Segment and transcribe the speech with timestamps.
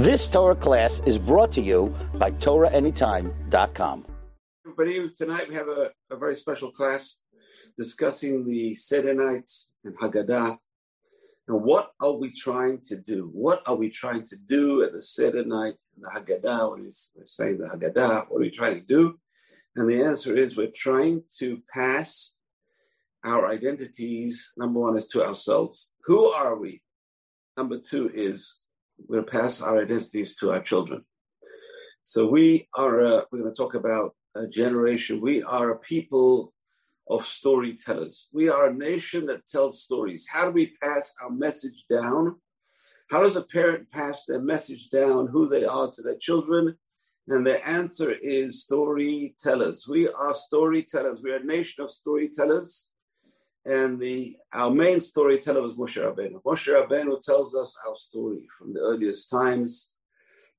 [0.00, 4.06] This Torah class is brought to you by TorahAnytime.com.
[4.64, 7.18] Everybody, tonight we have a, a very special class
[7.76, 9.50] discussing the Seder night
[9.84, 10.56] and Haggadah.
[11.48, 13.28] And what are we trying to do?
[13.34, 16.70] What are we trying to do at the Seder night and the Haggadah?
[16.70, 19.18] When we're saying the Haggadah, what are we trying to do?
[19.76, 22.38] And the answer is we're trying to pass
[23.22, 24.50] our identities.
[24.56, 25.92] Number one is to ourselves.
[26.06, 26.80] Who are we?
[27.58, 28.60] Number two is
[29.08, 31.04] we're going to pass our identities to our children.
[32.02, 35.20] So we are, uh, we're going to talk about a generation.
[35.20, 36.52] We are a people
[37.08, 38.28] of storytellers.
[38.32, 40.28] We are a nation that tells stories.
[40.30, 42.36] How do we pass our message down?
[43.10, 46.76] How does a parent pass their message down, who they are to their children?
[47.26, 49.86] And the answer is storytellers.
[49.88, 51.20] We are storytellers.
[51.22, 52.89] We are a nation of storytellers.
[53.66, 56.42] And the our main storyteller was Moshe Rabbeinu.
[56.42, 59.92] Moshe Rabbeinu tells us our story from the earliest times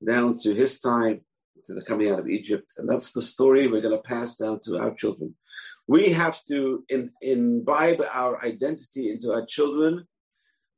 [0.06, 1.22] down to his time,
[1.66, 2.72] to the coming out of Egypt.
[2.78, 5.36] And that's the story we're going to pass down to our children.
[5.88, 10.06] We have to in, imbibe our identity into our children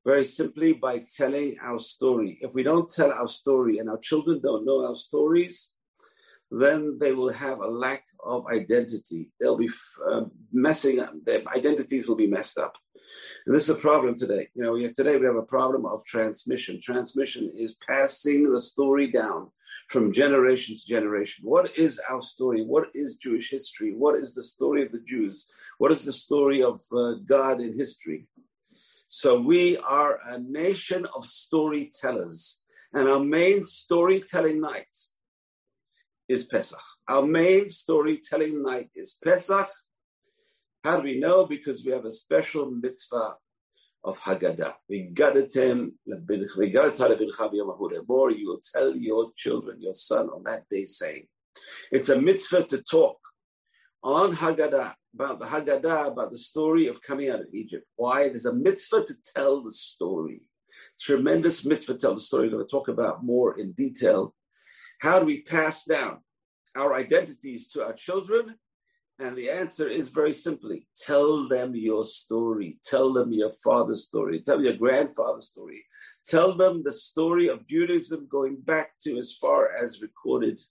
[0.05, 2.37] very simply by telling our story.
[2.41, 5.73] If we don't tell our story and our children don't know our stories,
[6.61, 9.31] then they will have a lack of identity.
[9.39, 9.69] They'll be
[10.09, 11.13] uh, messing up.
[11.23, 12.73] Their identities will be messed up.
[13.45, 14.49] And this is a problem today.
[14.55, 16.79] You know, we have, today we have a problem of transmission.
[16.81, 19.49] Transmission is passing the story down
[19.89, 21.43] from generation to generation.
[21.45, 22.63] What is our story?
[22.63, 23.93] What is Jewish history?
[23.93, 25.51] What is the story of the Jews?
[25.77, 28.27] What is the story of uh, God in history?
[29.07, 34.95] So we are a nation of storytellers, and our main storytelling night
[36.27, 36.79] is Pesach.
[37.07, 39.69] Our main storytelling night is Pesach.
[40.83, 41.45] How do we know?
[41.45, 43.35] Because we have a special mitzvah
[44.03, 44.73] of Haggadah.
[48.07, 51.27] More you will tell your children, your son, on that day, saying,
[51.91, 53.17] it's a mitzvah to talk
[54.03, 57.85] on Haggadah about the Haggadah, about the story of coming out of Egypt.
[57.95, 58.27] Why?
[58.29, 60.41] There's a mitzvah to tell the story.
[60.99, 62.47] Tremendous mitzvah to tell the story.
[62.47, 64.33] We're going to talk about more in detail.
[65.03, 66.19] How do we pass down
[66.77, 68.55] our identities to our children?
[69.19, 72.79] And the answer is very simply tell them your story.
[72.85, 74.39] Tell them your father's story.
[74.39, 75.83] Tell your grandfather's story.
[76.25, 80.61] Tell them the story of Judaism going back to as far as recorded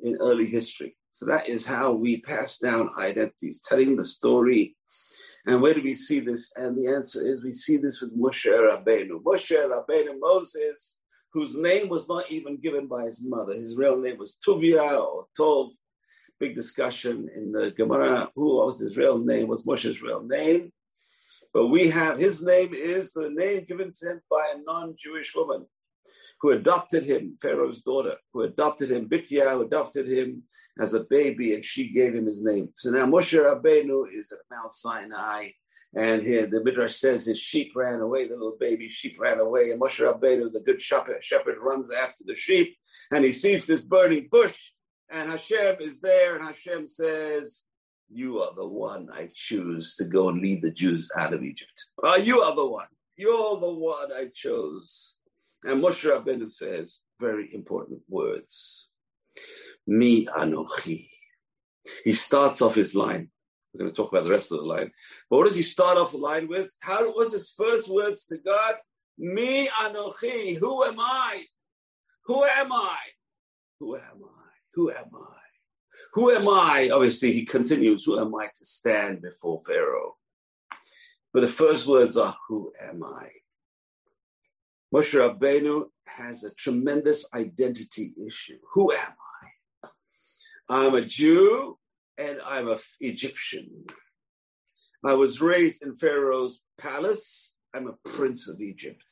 [0.00, 0.94] in early history.
[1.08, 4.76] So that is how we pass down identities, telling the story.
[5.46, 6.52] And where do we see this?
[6.54, 9.22] And the answer is we see this with Moshe Rabbeinu.
[9.22, 10.99] Moshe Rabbeinu, Moses,
[11.32, 13.54] whose name was not even given by his mother.
[13.54, 15.72] His real name was Tuvia or Tov.
[16.38, 18.30] Big discussion in the Gemara.
[18.34, 19.48] Who was his real name?
[19.48, 20.72] Was Moshe's real name?
[21.52, 25.66] But we have his name is the name given to him by a non-Jewish woman
[26.40, 30.44] who adopted him, Pharaoh's daughter, who adopted him, Bitya, who adopted him
[30.78, 32.70] as a baby, and she gave him his name.
[32.76, 35.50] So now Moshe Rabbeinu is at Mount Sinai,
[35.94, 39.70] and here the Midrash says his sheep ran away, the little baby sheep ran away,
[39.70, 42.76] and Moshe Rabbeinu, the good shepherd, shepherd runs after the sheep,
[43.10, 44.70] and he sees this burning bush,
[45.10, 47.64] and Hashem is there, and Hashem says,
[48.12, 51.86] you are the one I choose to go and lead the Jews out of Egypt.
[52.02, 52.88] Uh, you are the one.
[53.16, 55.18] You're the one I chose.
[55.64, 58.90] And Moshe Rabbeinu says very important words.
[59.86, 61.06] Mi anochi.
[62.04, 63.30] He starts off his line
[63.72, 64.90] we're going to talk about the rest of the line.
[65.28, 66.76] But what does he start off the line with?
[66.80, 68.76] How was his first words to God?
[69.18, 70.58] Mi anochi.
[70.58, 71.42] Who am I?
[72.26, 72.98] Who am I?
[73.78, 74.50] Who am I?
[74.74, 75.36] Who am I?
[76.14, 76.90] Who am I?
[76.92, 80.16] Obviously, he continues, Who am I to stand before Pharaoh?
[81.32, 83.30] But the first words are, Who am I?
[84.92, 88.58] Moshe Rabbeinu has a tremendous identity issue.
[88.74, 89.12] Who am
[89.82, 89.88] I?
[90.68, 91.78] I'm a Jew
[92.20, 93.86] and I'm an Egyptian.
[95.04, 97.56] I was raised in Pharaoh's palace.
[97.74, 99.10] I'm a prince of Egypt.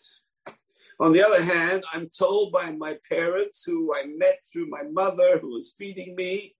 [1.00, 5.38] On the other hand, I'm told by my parents, who I met through my mother,
[5.38, 6.54] who was feeding me,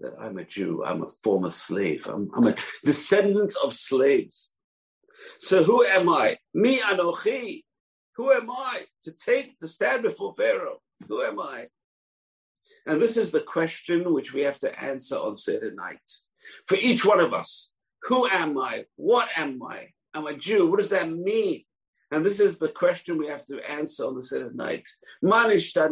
[0.00, 0.82] that I'm a Jew.
[0.84, 2.06] I'm a former slave.
[2.08, 4.52] I'm, I'm a descendant of slaves.
[5.38, 6.38] So who am I?
[6.52, 7.62] Mi anochi.
[8.16, 10.80] Who am I to take to stand before Pharaoh?
[11.08, 11.68] Who am I?
[12.86, 16.00] And this is the question which we have to answer on Seder night.
[16.66, 18.86] For each one of us, who am I?
[18.96, 19.90] What am I?
[20.14, 20.68] I'm a Jew.
[20.68, 21.62] What does that mean?
[22.10, 24.86] And this is the question we have to answer on the Seder night.
[25.20, 25.84] What is the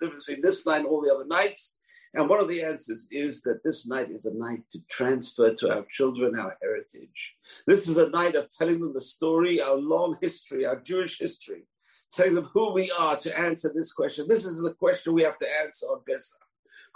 [0.00, 1.78] difference between this night and all the other nights?
[2.14, 5.74] And one of the answers is that this night is a night to transfer to
[5.74, 7.34] our children our heritage.
[7.66, 11.66] This is a night of telling them the story, our long history, our Jewish history
[12.14, 14.26] telling them who we are to answer this question.
[14.28, 16.38] This is the question we have to answer on Pesach.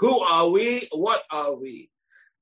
[0.00, 0.88] Who are we?
[0.92, 1.90] What are we?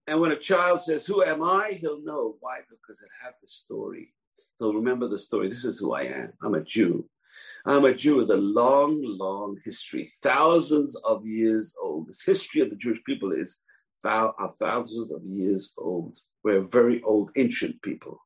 [0.06, 1.78] And when a child says, Who am I?
[1.81, 2.37] he'll know.
[2.40, 2.61] Why?
[2.69, 4.12] Because it have the story.
[4.58, 5.49] He'll remember the story.
[5.49, 6.32] This is who I am.
[6.43, 7.08] I'm a Jew.
[7.67, 12.08] I'm a Jew with a long, long history, thousands of years old.
[12.08, 13.61] This history of the Jewish people is
[14.05, 16.19] are thousands of years old.
[16.44, 18.20] We're a very old, ancient people.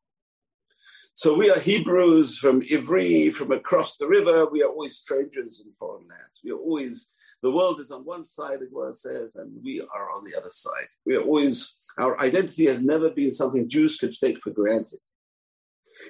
[1.14, 4.46] So we are Hebrews from Ivry, from across the river.
[4.50, 6.40] We are always strangers in foreign lands.
[6.42, 7.10] We are always,
[7.42, 10.50] the world is on one side, the Gemara says, and we are on the other
[10.50, 10.86] side.
[11.04, 15.00] We are always, our identity has never been something Jews could take for granted.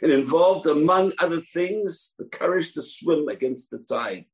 [0.02, 4.26] It involved, among other things, the courage to swim against the tide,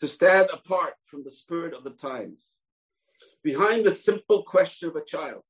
[0.00, 2.58] to stand apart from the spirit of the times.
[3.42, 5.42] Behind the simple question of a child,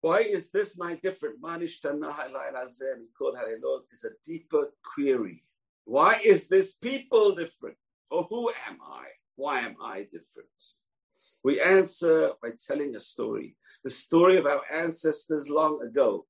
[0.00, 1.36] why is this night different?
[1.42, 1.80] Is
[4.04, 5.44] a deeper query.
[5.84, 7.76] Why is this people different?
[8.10, 9.06] Or who am I?
[9.36, 10.48] Why am I different?
[11.44, 16.26] We answer by telling a story, the story of our ancestors long ago,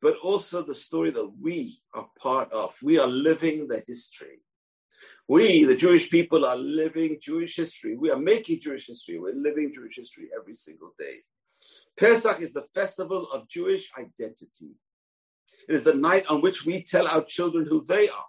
[0.00, 2.76] but also the story that we are part of.
[2.82, 4.40] We are living the history.
[5.28, 7.96] We, the Jewish people, are living Jewish history.
[7.96, 9.18] We are making Jewish history.
[9.18, 11.18] We're living Jewish history every single day.
[11.98, 14.72] Pesach is the festival of Jewish identity.
[15.68, 18.24] It is the night on which we tell our children who they are.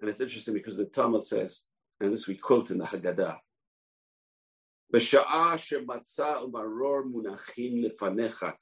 [0.00, 1.62] And it's interesting because the Talmud says,
[2.00, 3.38] and this we quote in the Haggadah,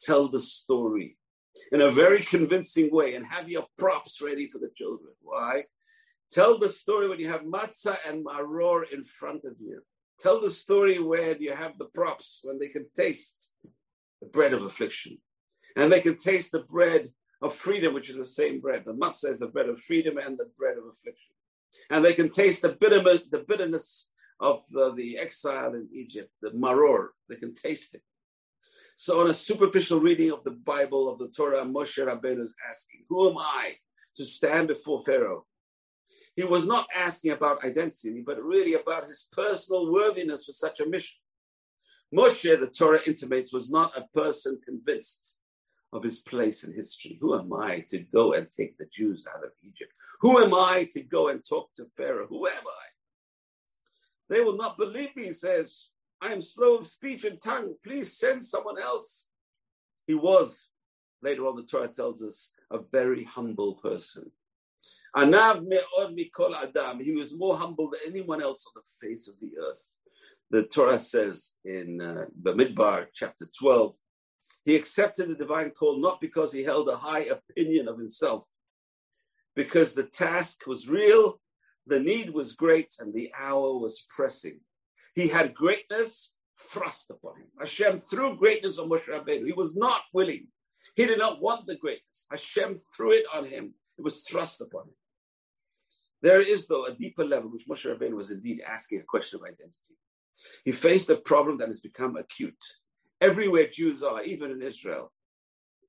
[0.00, 1.18] Tell the story
[1.70, 5.12] in a very convincing way and have your props ready for the children.
[5.20, 5.64] Why?
[6.30, 9.82] Tell the story when you have matzah and maror in front of you.
[10.22, 13.54] Tell the story where you have the props, when they can taste
[14.20, 15.18] the bread of affliction.
[15.76, 17.08] And they can taste the bread
[17.42, 18.84] of freedom, which is the same bread.
[18.84, 21.34] The matzah is the bread of freedom and the bread of affliction.
[21.90, 26.50] And they can taste the, bitter, the bitterness of the, the exile in Egypt, the
[26.50, 27.08] maror.
[27.28, 28.02] They can taste it.
[28.96, 33.04] So, on a superficial reading of the Bible, of the Torah, Moshe Rabbeinu is asking,
[33.08, 33.72] Who am I
[34.16, 35.46] to stand before Pharaoh?
[36.36, 40.88] He was not asking about identity, but really about his personal worthiness for such a
[40.88, 41.16] mission.
[42.14, 45.38] Moshe, the Torah intimates, was not a person convinced
[45.92, 47.18] of his place in history.
[47.20, 49.92] Who am I to go and take the Jews out of Egypt?
[50.20, 52.26] Who am I to go and talk to Pharaoh?
[52.28, 52.84] Who am I?
[54.30, 55.88] They will not believe me, he says.
[56.22, 57.74] I am slow of speech and tongue.
[57.84, 59.28] Please send someone else.
[60.06, 60.68] He was,
[61.22, 64.30] later on, the Torah tells us, a very humble person.
[65.14, 67.00] Anav me'od mikol adam.
[67.00, 69.96] He was more humble than anyone else on the face of the earth.
[70.50, 73.94] The Torah says in uh, Bamidbar, chapter 12,
[74.64, 78.44] he accepted the divine call not because he held a high opinion of himself,
[79.56, 81.40] because the task was real,
[81.86, 84.60] the need was great, and the hour was pressing.
[85.14, 87.48] He had greatness thrust upon him.
[87.58, 89.46] Hashem threw greatness on Moshe Rabbeinu.
[89.46, 90.48] He was not willing.
[90.96, 92.26] He did not want the greatness.
[92.30, 93.74] Hashem threw it on him.
[93.98, 94.94] It was thrust upon him.
[96.22, 99.46] There is, though, a deeper level, which Moshe Rabbeinu was indeed asking a question of
[99.46, 99.96] identity.
[100.64, 102.64] He faced a problem that has become acute.
[103.20, 105.12] Everywhere Jews are, even in Israel,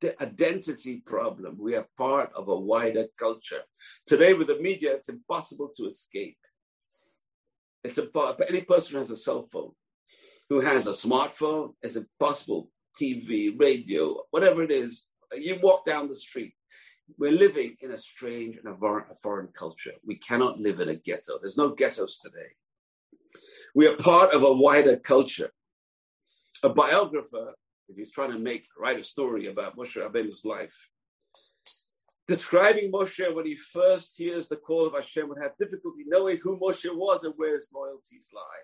[0.02, 1.58] the identity problem.
[1.58, 3.62] We are part of a wider culture.
[4.06, 6.38] Today, with the media, it's impossible to escape.
[7.84, 8.46] It's impossible.
[8.50, 9.72] Any person who has a cell phone,
[10.50, 12.70] who has a smartphone, it's impossible.
[13.00, 16.54] TV, radio, whatever it is, you walk down the street,
[17.18, 19.94] we're living in a strange and a foreign culture.
[20.06, 21.40] We cannot live in a ghetto.
[21.40, 22.52] There's no ghettos today.
[23.76, 25.52] We are part of a wider culture.
[26.64, 27.54] A biographer,
[27.90, 30.90] if he's trying to make write a story about Moshe Rabbeinu's life,
[32.28, 36.60] describing Moshe when he first hears the call of Hashem would have difficulty knowing who
[36.60, 38.64] Moshe was and where his loyalties lie.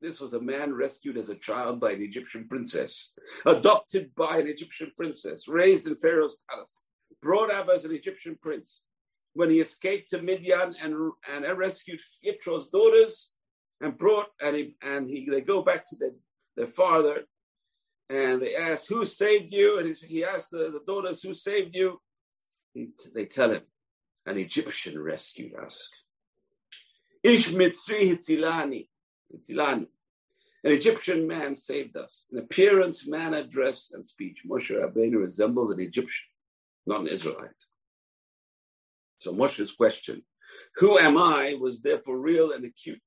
[0.00, 4.46] This was a man rescued as a child by an Egyptian princess, adopted by an
[4.46, 6.84] Egyptian princess, raised in Pharaoh's palace
[7.24, 8.84] brought up as an Egyptian prince.
[9.32, 13.32] When he escaped to Midian and, and rescued Yitro's daughters
[13.80, 16.12] and brought, and, he, and he, they go back to their,
[16.56, 17.22] their father
[18.10, 19.80] and they ask, Who saved you?
[19.80, 21.98] And he, asked the, the daughters, Who saved you?
[22.74, 23.62] He, they tell him,
[24.26, 25.90] An Egyptian rescued us.
[27.24, 28.88] Ish mitzri hitzilani.
[29.34, 29.88] Hitzilani.
[30.62, 32.26] An Egyptian man saved us.
[32.30, 36.26] In appearance, manner, dress, and speech, Moshe Rabbeinu resembled an Egyptian
[36.86, 37.50] not an Israelite.
[39.18, 40.22] So Moshe's question,
[40.76, 43.00] who am I, was therefore real and acute.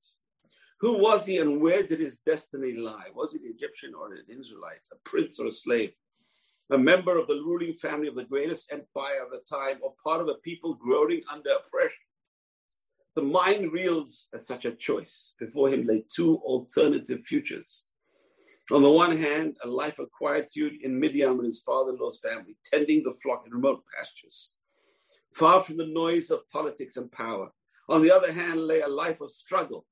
[0.80, 3.08] Who was he and where did his destiny lie?
[3.14, 5.92] Was he an Egyptian or an Israelite, a prince or a slave,
[6.70, 10.20] a member of the ruling family of the greatest empire of the time, or part
[10.20, 11.98] of a people groaning under oppression?
[13.16, 15.34] The mind reels at such a choice.
[15.40, 17.88] Before him lay two alternative futures.
[18.70, 22.20] On the one hand, a life of quietude in Midian with his father in law's
[22.20, 24.52] family, tending the flock in remote pastures,
[25.32, 27.50] far from the noise of politics and power.
[27.88, 29.86] On the other hand, lay a life of struggle,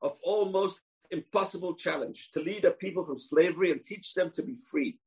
[0.00, 0.80] of almost
[1.12, 4.98] impossible challenge to lead a people from slavery and teach them to be free,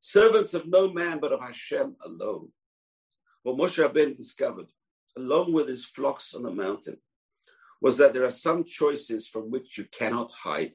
[0.00, 2.50] servants of no man but of Hashem alone.
[3.42, 4.66] What Moshe Rabbeinu discovered,
[5.16, 6.98] along with his flocks on the mountain,
[7.80, 10.74] was that there are some choices from which you cannot hide.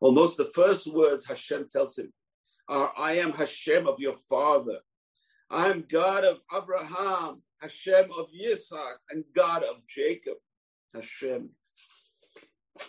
[0.00, 2.12] Almost the first words Hashem tells him
[2.68, 4.78] are, I am Hashem of your father.
[5.50, 10.34] I am God of Abraham, Hashem of Yitzhak, and God of Jacob.
[10.94, 11.50] Hashem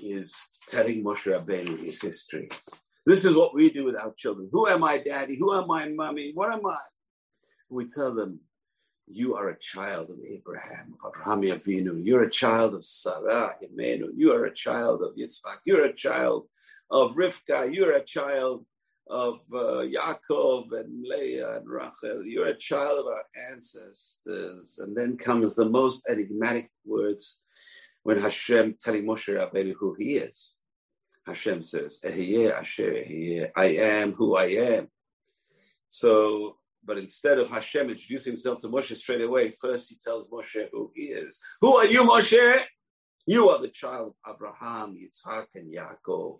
[0.01, 0.35] is
[0.67, 2.49] telling Moshe Rabbeinu his history.
[3.05, 4.49] This is what we do with our children.
[4.51, 5.37] Who am I, daddy?
[5.37, 6.31] Who am I, mommy?
[6.33, 6.79] What am I?
[7.69, 8.39] We tell them,
[9.09, 12.03] you are a child of Abraham, Abraham Avinu.
[12.03, 14.09] You're a child of Sarah, Imenu.
[14.15, 15.59] You are a child of Yitzhak.
[15.63, 16.47] You're a child
[16.89, 17.73] of Rivka.
[17.73, 18.65] You're a child
[19.09, 22.25] of uh, Yaakov and Leah and Rachel.
[22.25, 24.79] You're a child of our ancestors.
[24.81, 27.39] And then comes the most enigmatic words
[28.03, 30.57] when Hashem telling Moshe Rabbeinu who he is.
[31.25, 32.11] Hashem says, I
[33.57, 34.87] am who I am.
[35.89, 40.67] So, but instead of Hashem introducing himself to Moshe straight away, first he tells Moshe
[40.71, 41.39] who he is.
[41.59, 42.63] Who are you, Moshe?
[43.25, 46.39] You are the child of Abraham, Yitzhak, and Yaakov.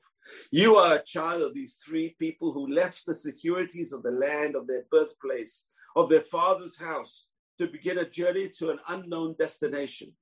[0.52, 4.56] You are a child of these three people who left the securities of the land
[4.56, 10.14] of their birthplace, of their father's house, to begin a journey to an unknown destination.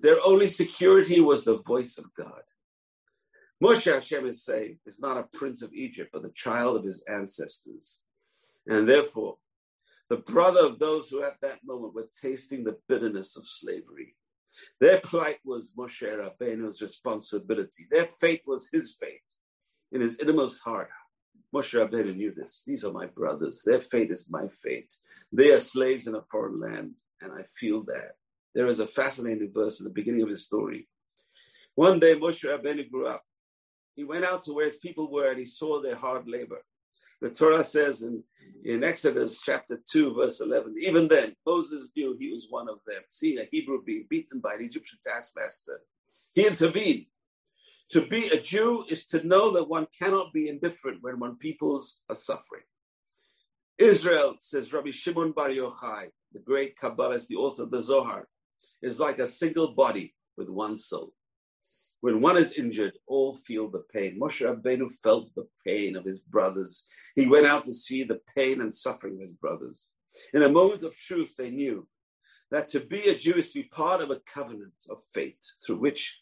[0.00, 2.42] Their only security was the voice of God.
[3.62, 7.02] Moshe Hashem is saying is not a prince of Egypt, but the child of his
[7.08, 8.00] ancestors.
[8.66, 9.36] And therefore,
[10.10, 14.16] the brother of those who at that moment were tasting the bitterness of slavery.
[14.80, 17.86] Their plight was Moshe Rabbeinu's responsibility.
[17.90, 19.20] Their fate was his fate.
[19.92, 20.90] In his innermost heart,
[21.54, 22.64] Moshe Rabbeinu knew this.
[22.66, 23.62] These are my brothers.
[23.64, 24.94] Their fate is my fate.
[25.32, 28.12] They are slaves in a foreign land, and I feel that.
[28.54, 30.88] There is a fascinating verse in the beginning of his story.
[31.74, 33.24] One day, Moshe Rabbeinu grew up.
[33.96, 36.62] He went out to where his people were, and he saw their hard labor.
[37.24, 38.22] The Torah says in,
[38.66, 43.00] in Exodus chapter 2, verse 11, even then, Moses knew he was one of them.
[43.08, 45.80] Seeing a Hebrew being beaten by an Egyptian taskmaster,
[46.34, 47.06] he intervened.
[47.92, 52.02] To be a Jew is to know that one cannot be indifferent when one peoples
[52.10, 52.64] are suffering.
[53.78, 58.28] Israel, says Rabbi Shimon Bar Yochai, the great Kabbalist, the author of the Zohar,
[58.82, 61.14] is like a single body with one soul.
[62.04, 64.20] When one is injured, all feel the pain.
[64.20, 66.84] Moshe Rabbeinu felt the pain of his brothers.
[67.16, 69.88] He went out to see the pain and suffering of his brothers.
[70.34, 71.88] In a moment of truth, they knew
[72.50, 75.78] that to be a Jew is to be part of a covenant of fate through
[75.78, 76.20] which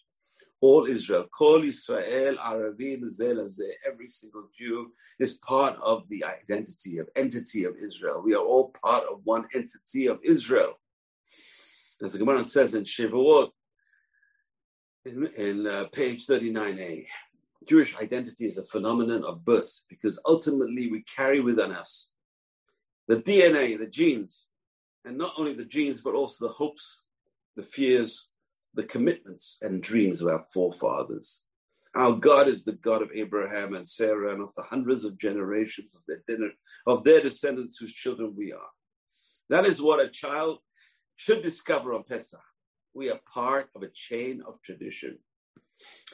[0.60, 3.02] all Israel, Kol Israel, Arevim,
[3.84, 8.22] every single Jew is part of the identity of entity of Israel.
[8.24, 10.74] We are all part of one entity of Israel.
[12.00, 13.50] As the Gemara says in Shavuot,
[15.04, 17.04] in, in uh, page 39a.
[17.68, 22.10] Jewish identity is a phenomenon of birth because ultimately we carry within us
[23.08, 24.48] the DNA, the genes,
[25.04, 27.04] and not only the genes, but also the hopes,
[27.56, 28.28] the fears,
[28.74, 31.44] the commitments and dreams of our forefathers.
[31.94, 35.94] Our God is the God of Abraham and Sarah and of the hundreds of generations
[35.94, 36.38] of their
[36.86, 38.70] of their descendants whose children we are.
[39.50, 40.60] That is what a child
[41.16, 42.40] should discover on Pesach
[42.94, 45.18] we are part of a chain of tradition.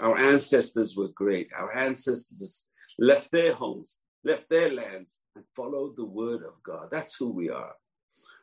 [0.00, 1.50] Our ancestors were great.
[1.56, 2.66] Our ancestors
[2.98, 6.88] left their homes, left their lands, and followed the word of God.
[6.90, 7.74] That's who we are.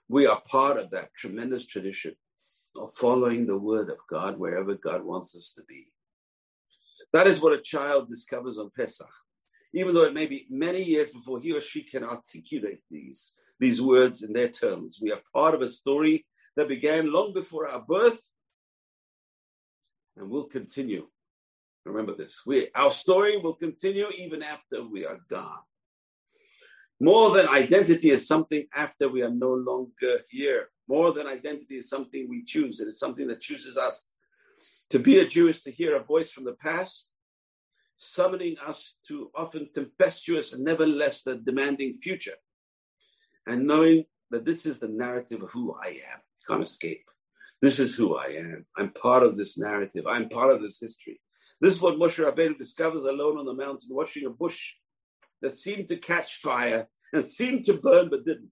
[0.08, 2.16] We are part of that tremendous tradition
[2.76, 5.86] of following the word of God wherever God wants us to be.
[7.14, 9.10] That is what a child discovers on Pesach,
[9.74, 13.82] even though it may be many years before he or she can articulate these, these
[13.82, 15.00] words in their terms.
[15.02, 16.26] We are part of a story
[16.56, 18.30] that began long before our birth
[20.18, 21.08] and will continue.
[21.86, 22.42] Remember this.
[22.46, 25.60] We, our story will continue even after we are gone.
[27.00, 30.70] More than identity is something after we are no longer here.
[30.88, 32.80] More than identity is something we choose.
[32.80, 34.14] It is something that chooses us.
[34.92, 37.12] To be a Jew is to hear a voice from the past,
[37.98, 42.36] summoning us to often tempestuous and nevertheless the demanding future.
[43.46, 47.06] And knowing that this is the narrative of who I am can't escape.
[47.62, 48.66] This is who I am.
[48.78, 50.06] I'm part of this narrative.
[50.08, 51.20] I'm part of this history.
[51.62, 54.74] This is what Moshe Rabbeinu discovers alone on the mountain, watching a bush
[55.42, 58.52] that seemed to catch fire and seemed to burn but didn't.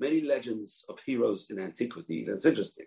[0.00, 2.24] Many legends of heroes in antiquity.
[2.26, 2.86] That's interesting.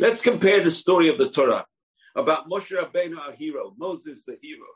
[0.00, 1.66] Let's compare the story of the Torah
[2.16, 4.66] about Moshe Rabbeinu, our hero, Moses, the hero,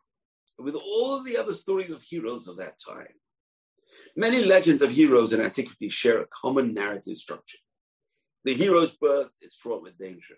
[0.59, 3.14] with all the other stories of heroes of that time.
[4.16, 7.59] Many legends of heroes in antiquity share a common narrative structure.
[8.45, 10.37] The hero's birth is fraught with danger.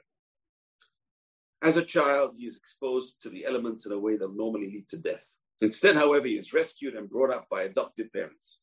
[1.62, 4.88] As a child, he is exposed to the elements in a way that normally lead
[4.88, 5.36] to death.
[5.60, 8.62] Instead, however, he is rescued and brought up by adoptive parents.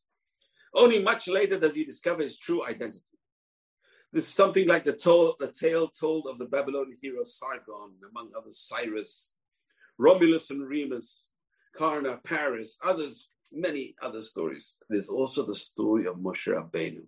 [0.74, 3.18] Only much later does he discover his true identity.
[4.12, 8.32] This is something like the, to- the tale told of the Babylonian hero Sargon, among
[8.36, 9.34] others Cyrus,
[10.00, 11.28] Romulus and Remus,
[11.76, 14.76] Karna, Paris, others, many other stories.
[14.90, 17.04] Is also the story of Moshe Rabbeinu.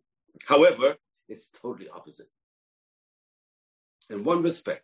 [0.46, 0.98] However,
[1.30, 2.28] it's totally opposite.
[4.10, 4.84] In one respect,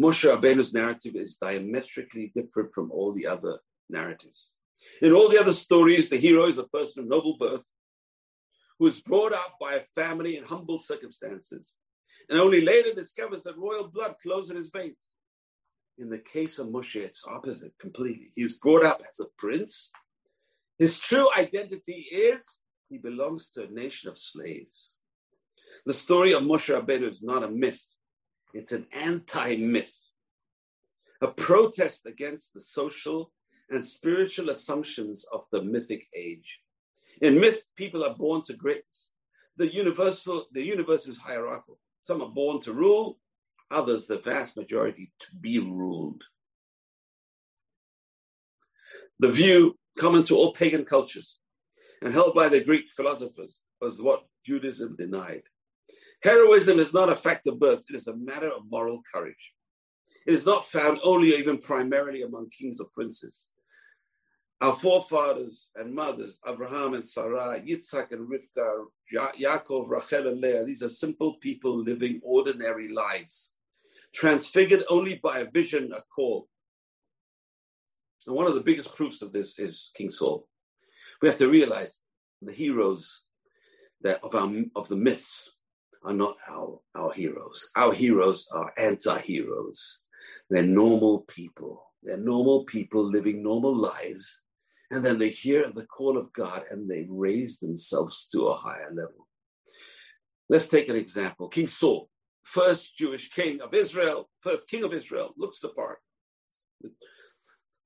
[0.00, 3.54] Moshe Rabbeinu's narrative is diametrically different from all the other
[3.88, 4.56] narratives.
[5.02, 7.68] In all the other stories, the hero is a person of noble birth
[8.78, 11.74] who is brought up by a family in humble circumstances
[12.30, 14.96] and only later discovers that royal blood flows in his veins.
[15.98, 18.32] In the case of Moshe, it's opposite completely.
[18.34, 19.90] He is brought up as a prince.
[20.78, 24.96] His true identity is he belongs to a nation of slaves.
[25.86, 27.96] The story of Moshe Rabbeinu is not a myth,
[28.52, 30.10] it's an anti myth,
[31.20, 33.32] a protest against the social
[33.70, 36.58] and spiritual assumptions of the mythic age.
[37.22, 39.14] In myth, people are born to greatness.
[39.56, 41.78] The universal, the universe is hierarchical.
[42.02, 43.18] Some are born to rule,
[43.70, 46.24] others, the vast majority, to be ruled.
[49.18, 51.38] The view common to all pagan cultures
[52.02, 55.42] and held by the Greek philosophers was what Judaism denied.
[56.22, 59.52] Heroism is not a fact of birth, it is a matter of moral courage.
[60.26, 63.50] It is not found only or even primarily among kings or princes.
[64.60, 70.64] Our forefathers and mothers, Abraham and Sarah, Yitzhak and Rivka, ya- Yaakov, Rachel and Leah,
[70.64, 73.56] these are simple people living ordinary lives,
[74.14, 76.46] transfigured only by a vision, a call.
[78.26, 80.46] And one of the biggest proofs of this is King Saul.
[81.22, 82.02] We have to realize
[82.42, 83.22] the heroes
[84.02, 85.56] that of, our, of the myths
[86.02, 87.70] are not our, our heroes.
[87.76, 90.02] Our heroes are anti-heroes.
[90.48, 91.84] They're normal people.
[92.02, 94.40] They're normal people living normal lives.
[94.90, 98.90] And then they hear the call of God and they raise themselves to a higher
[98.90, 99.28] level.
[100.48, 101.48] Let's take an example.
[101.48, 102.08] King Saul,
[102.42, 105.98] first Jewish king of Israel, first king of Israel, looks the part.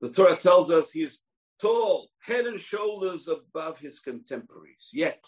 [0.01, 1.23] The Torah tells us he is
[1.61, 5.25] tall, head and shoulders above his contemporaries, yet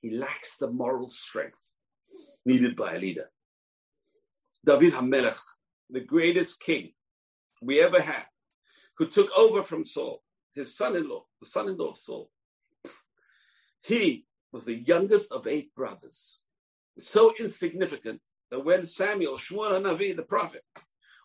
[0.00, 1.76] he lacks the moral strength
[2.44, 3.30] needed by a leader.
[4.64, 5.40] David HaMelech,
[5.90, 6.92] the greatest king
[7.60, 8.26] we ever had,
[8.98, 10.22] who took over from Saul,
[10.54, 12.30] his son-in-law, the son-in-law of Saul.
[13.82, 16.42] He was the youngest of eight brothers,
[16.98, 20.62] so insignificant that when Samuel, Shmuel Navi, the prophet,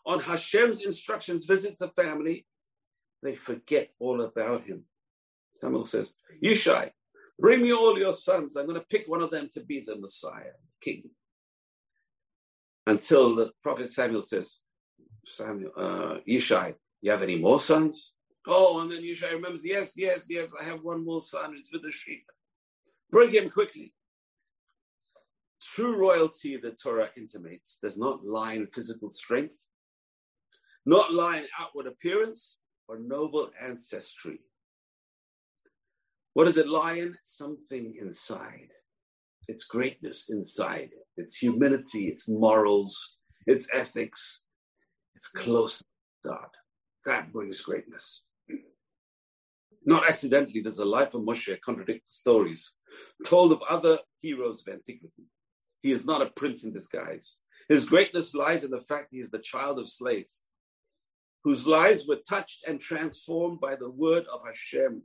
[0.05, 2.45] on Hashem's instructions visits the family,
[3.21, 4.85] they forget all about him.
[5.53, 6.91] Samuel says, Yishai,
[7.37, 8.55] bring me all your sons.
[8.55, 11.09] I'm going to pick one of them to be the Messiah, king.
[12.85, 14.59] Until the prophet Samuel says,
[15.25, 18.13] Samuel, uh, Yishai, you have any more sons?
[18.47, 21.53] Oh, and then Yishai remembers, yes, yes, yes, I have one more son.
[21.57, 22.23] It's with the sheep.
[23.11, 23.93] Bring him quickly.
[25.61, 29.65] True royalty, the Torah intimates, does not lie in physical strength,
[30.85, 34.39] not lie in outward appearance or noble ancestry.
[36.33, 37.17] What does it lie in?
[37.23, 38.69] Something inside.
[39.47, 40.89] It's greatness inside.
[41.15, 44.43] It's humility, it's morals, it's ethics,
[45.15, 45.85] it's close to
[46.25, 46.49] God.
[47.05, 48.25] That brings greatness.
[49.85, 52.73] Not accidentally does the life of Moshe contradict the stories
[53.25, 55.23] told of other heroes of antiquity.
[55.81, 57.37] He is not a prince in disguise.
[57.69, 60.47] His greatness lies in the fact he is the child of slaves,
[61.43, 65.03] whose lives were touched and transformed by the word of Hashem.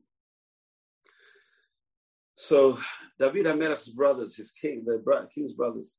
[2.34, 2.78] So
[3.18, 5.96] David HaMelech's brothers, his king, the king's brothers,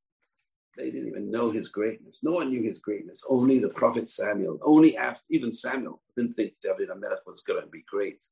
[0.78, 2.22] they didn't even know his greatness.
[2.24, 3.24] No one knew his greatness.
[3.30, 4.58] Only the prophet Samuel.
[4.64, 8.24] Only after even Samuel didn't think David HaMelech was going to be great.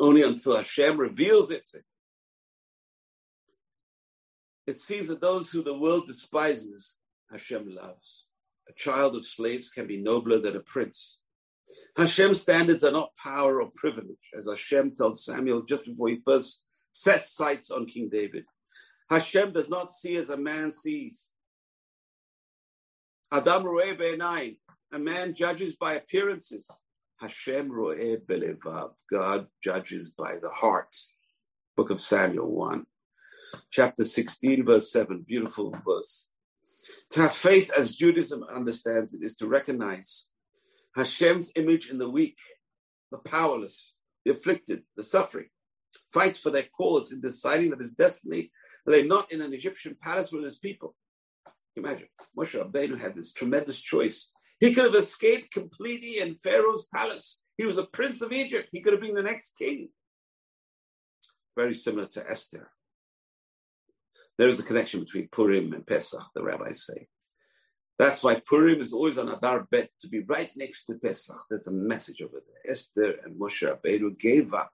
[0.00, 1.84] Only until Hashem reveals it to him.
[4.66, 6.98] It seems that those who the world despises,
[7.30, 8.26] Hashem loves.
[8.68, 11.22] A child of slaves can be nobler than a prince.
[11.96, 16.65] Hashem's standards are not power or privilege, as Hashem tells Samuel just before he first
[16.96, 18.46] sets sights on King David.
[19.10, 21.32] Hashem does not see as a man sees.
[23.30, 24.56] Adam ro'eh be'enayin.
[24.92, 26.70] A man judges by appearances.
[27.18, 28.92] Hashem ro'eh belevav.
[29.10, 30.96] God judges by the heart.
[31.76, 32.86] Book of Samuel 1.
[33.70, 35.22] Chapter 16, verse 7.
[35.28, 36.30] Beautiful verse.
[37.10, 40.30] To have faith, as Judaism understands it, is to recognize
[40.96, 42.38] Hashem's image in the weak,
[43.12, 45.48] the powerless, the afflicted, the suffering.
[46.16, 48.50] Fight for their cause in deciding that his destiny
[48.86, 50.94] lay not in an Egyptian palace with his people.
[51.76, 54.32] Imagine, Moshe Rabbeinu had this tremendous choice.
[54.58, 57.42] He could have escaped completely in Pharaoh's palace.
[57.58, 58.70] He was a prince of Egypt.
[58.72, 59.90] He could have been the next king.
[61.54, 62.70] Very similar to Esther.
[64.38, 67.08] There is a connection between Purim and Pesach, the rabbis say.
[67.98, 71.44] That's why Purim is always on Adar Bet to be right next to Pesach.
[71.50, 72.72] There's a message over there.
[72.72, 74.72] Esther and Moshe Rabbeinu gave up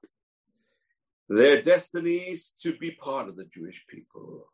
[1.29, 4.47] their destinies to be part of the Jewish people.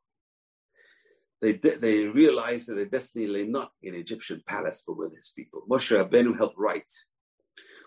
[1.41, 5.63] They, they realized that their destiny lay not in Egyptian palace, but with his people.
[5.71, 6.93] Moshe Rabbeinu helped write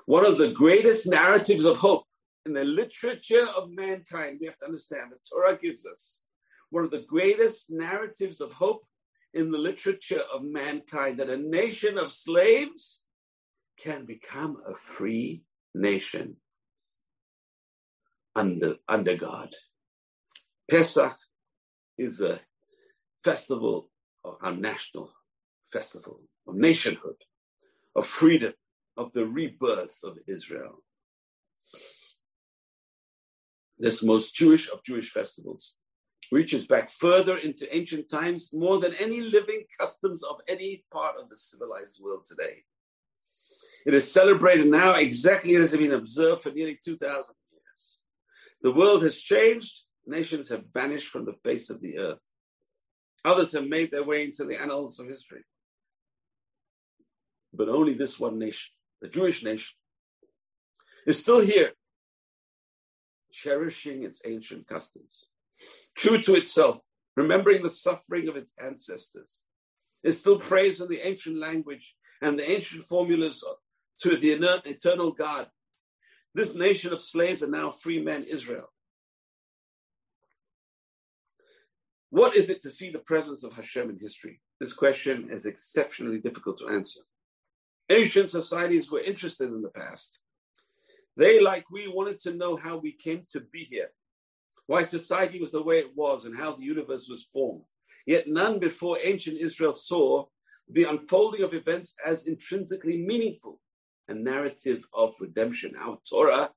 [0.05, 2.05] one of the greatest narratives of hope
[2.45, 4.39] in the literature of mankind.
[4.39, 6.21] We have to understand the Torah gives us
[6.69, 8.83] one of the greatest narratives of hope
[9.33, 13.05] in the literature of mankind that a nation of slaves
[13.77, 15.43] can become a free
[15.75, 16.35] nation
[18.35, 19.49] under, under God.
[20.69, 21.17] Pesach
[21.97, 22.39] is a
[23.23, 23.89] festival,
[24.23, 25.11] or a national
[25.71, 27.15] festival of nationhood,
[27.95, 28.53] of freedom,
[28.97, 30.83] of the rebirth of Israel.
[33.77, 35.75] This most Jewish of Jewish festivals
[36.31, 41.29] reaches back further into ancient times more than any living customs of any part of
[41.29, 42.63] the civilized world today.
[43.85, 47.40] It is celebrated now exactly as it has been observed for nearly 2,000 years.
[48.61, 52.19] The world has changed, nations have vanished from the face of the earth.
[53.23, 55.43] Others have made their way into the annals of history.
[57.53, 58.71] But only this one nation,
[59.01, 59.75] the Jewish nation,
[61.05, 61.71] is still here,
[63.31, 65.27] cherishing its ancient customs
[65.95, 66.81] true to itself,
[67.15, 69.43] remembering the suffering of its ancestors.
[70.03, 73.43] It still prays in the ancient language and the ancient formulas
[73.99, 74.31] to the
[74.65, 75.47] eternal God.
[76.33, 78.71] This nation of slaves are now free men, Israel.
[82.09, 84.41] What is it to see the presence of Hashem in history?
[84.59, 87.01] This question is exceptionally difficult to answer.
[87.89, 90.21] Ancient societies were interested in the past.
[91.17, 93.89] They, like we, wanted to know how we came to be here
[94.71, 97.63] why society was the way it was and how the universe was formed.
[98.07, 100.25] Yet none before ancient Israel saw
[100.69, 103.59] the unfolding of events as intrinsically meaningful,
[104.07, 105.73] a narrative of redemption.
[105.79, 106.49] Our Torah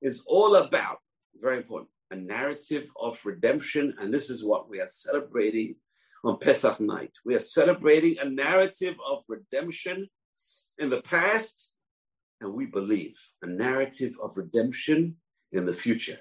[0.00, 0.98] is all about,
[1.40, 5.76] very important, a narrative of redemption, and this is what we are celebrating
[6.24, 7.12] on Pesach night.
[7.24, 10.08] We are celebrating a narrative of redemption
[10.78, 11.70] in the past,
[12.40, 15.16] and we believe a narrative of redemption
[15.52, 16.18] in the future.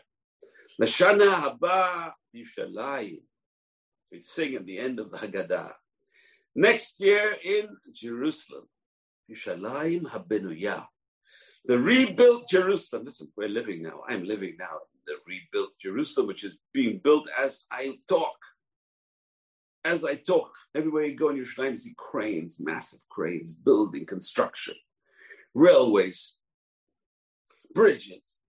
[0.80, 3.22] Lashana haba Yerushalayim.
[4.12, 5.74] We sing at the end of the Haggadah.
[6.56, 8.66] Next year in Jerusalem,
[9.32, 10.86] Yerushalayim habenuyah.
[11.66, 13.06] The rebuilt Jerusalem.
[13.06, 14.02] Listen, we're living now.
[14.08, 18.38] I'm living now the rebuilt Jerusalem, which is being built as I talk.
[19.84, 24.76] As I talk, everywhere you go in Yerushalayim, you see cranes, massive cranes, building, construction,
[25.56, 26.36] railways,
[27.74, 28.42] bridges,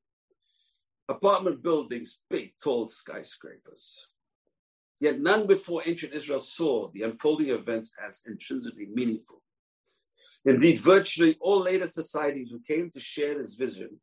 [1.09, 4.09] apartment buildings, big, tall skyscrapers.
[5.01, 9.42] Yet none before ancient Israel saw the unfolding events as intrinsically meaningful.
[10.45, 14.01] Indeed, virtually all later societies who came to share this vision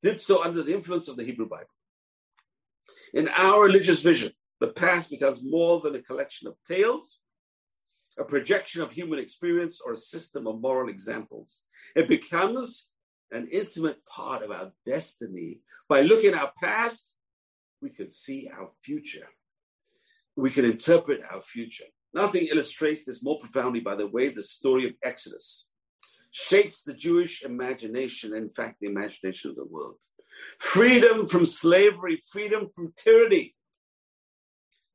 [0.00, 1.66] did so under the influence of the Hebrew Bible.
[3.14, 7.18] In our religious vision, the past becomes more than a collection of tales,
[8.18, 11.62] a projection of human experience, or a system of moral examples.
[11.94, 12.88] It becomes
[13.30, 15.60] an intimate part of our destiny.
[15.88, 17.16] By looking at our past,
[17.80, 19.28] we can see our future.
[20.36, 21.84] We can interpret our future.
[22.14, 25.68] Nothing illustrates this more profoundly by the way the story of Exodus
[26.32, 30.02] shapes the Jewish imagination, in fact, the imagination of the world.
[30.58, 33.54] Freedom from slavery, freedom from tyranny,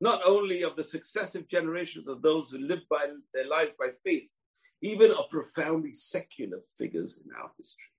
[0.01, 4.29] not only of the successive generations of those who lived by their lives by faith,
[4.81, 7.91] even of profoundly secular figures in our history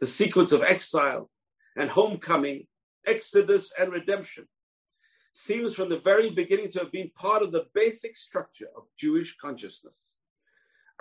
[0.00, 1.30] the sequence of exile
[1.76, 2.66] and homecoming,
[3.06, 4.46] exodus and redemption,
[5.32, 9.36] seems from the very beginning to have been part of the basic structure of Jewish
[9.36, 10.11] consciousness.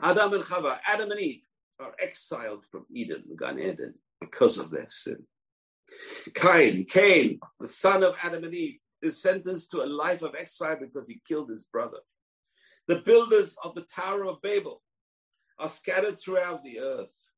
[0.01, 1.43] Adam and Chava, Adam and Eve,
[1.79, 5.25] are exiled from Eden, Gan Eden, because of their sin.
[6.33, 10.77] Cain, Cain, the son of Adam and Eve, is sentenced to a life of exile
[10.79, 11.97] because he killed his brother.
[12.87, 14.81] The builders of the Tower of Babel
[15.59, 17.29] are scattered throughout the earth.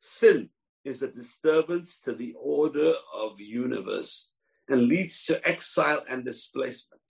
[0.00, 0.50] Sin
[0.84, 4.32] is a disturbance to the order of the universe
[4.68, 7.00] and leads to exile and displacement.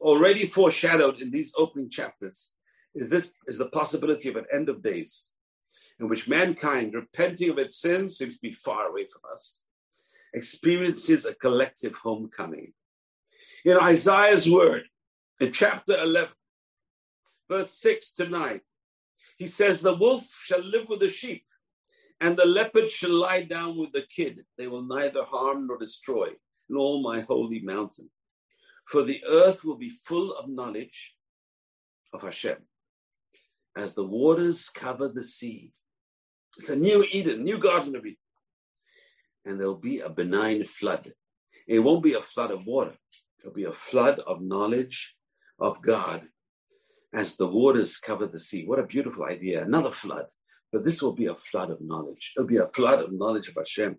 [0.00, 2.52] Already foreshadowed in these opening chapters
[2.94, 5.26] is this is the possibility of an end of days
[6.00, 9.60] in which mankind, repenting of its sins, seems to be far away from us,
[10.32, 12.72] experiences a collective homecoming.
[13.64, 14.84] In Isaiah's word,
[15.40, 16.30] in chapter 11,
[17.50, 18.60] verse 6 to 9,
[19.36, 21.44] he says, The wolf shall live with the sheep,
[22.18, 24.40] and the leopard shall lie down with the kid.
[24.56, 26.28] They will neither harm nor destroy
[26.70, 28.10] in all my holy mountain.
[28.86, 31.14] For the earth will be full of knowledge
[32.12, 32.56] of Hashem,
[33.76, 35.72] as the waters cover the sea.
[36.56, 38.16] It's a new Eden, new Garden of Eden.
[39.44, 41.12] And there'll be a benign flood.
[41.68, 42.96] It won't be a flood of water,
[43.38, 45.16] it'll be a flood of knowledge
[45.58, 46.26] of God
[47.14, 48.64] as the waters cover the sea.
[48.66, 49.62] What a beautiful idea.
[49.62, 50.26] Another flood.
[50.72, 52.32] But this will be a flood of knowledge.
[52.36, 53.96] It'll be a flood of knowledge of Hashem.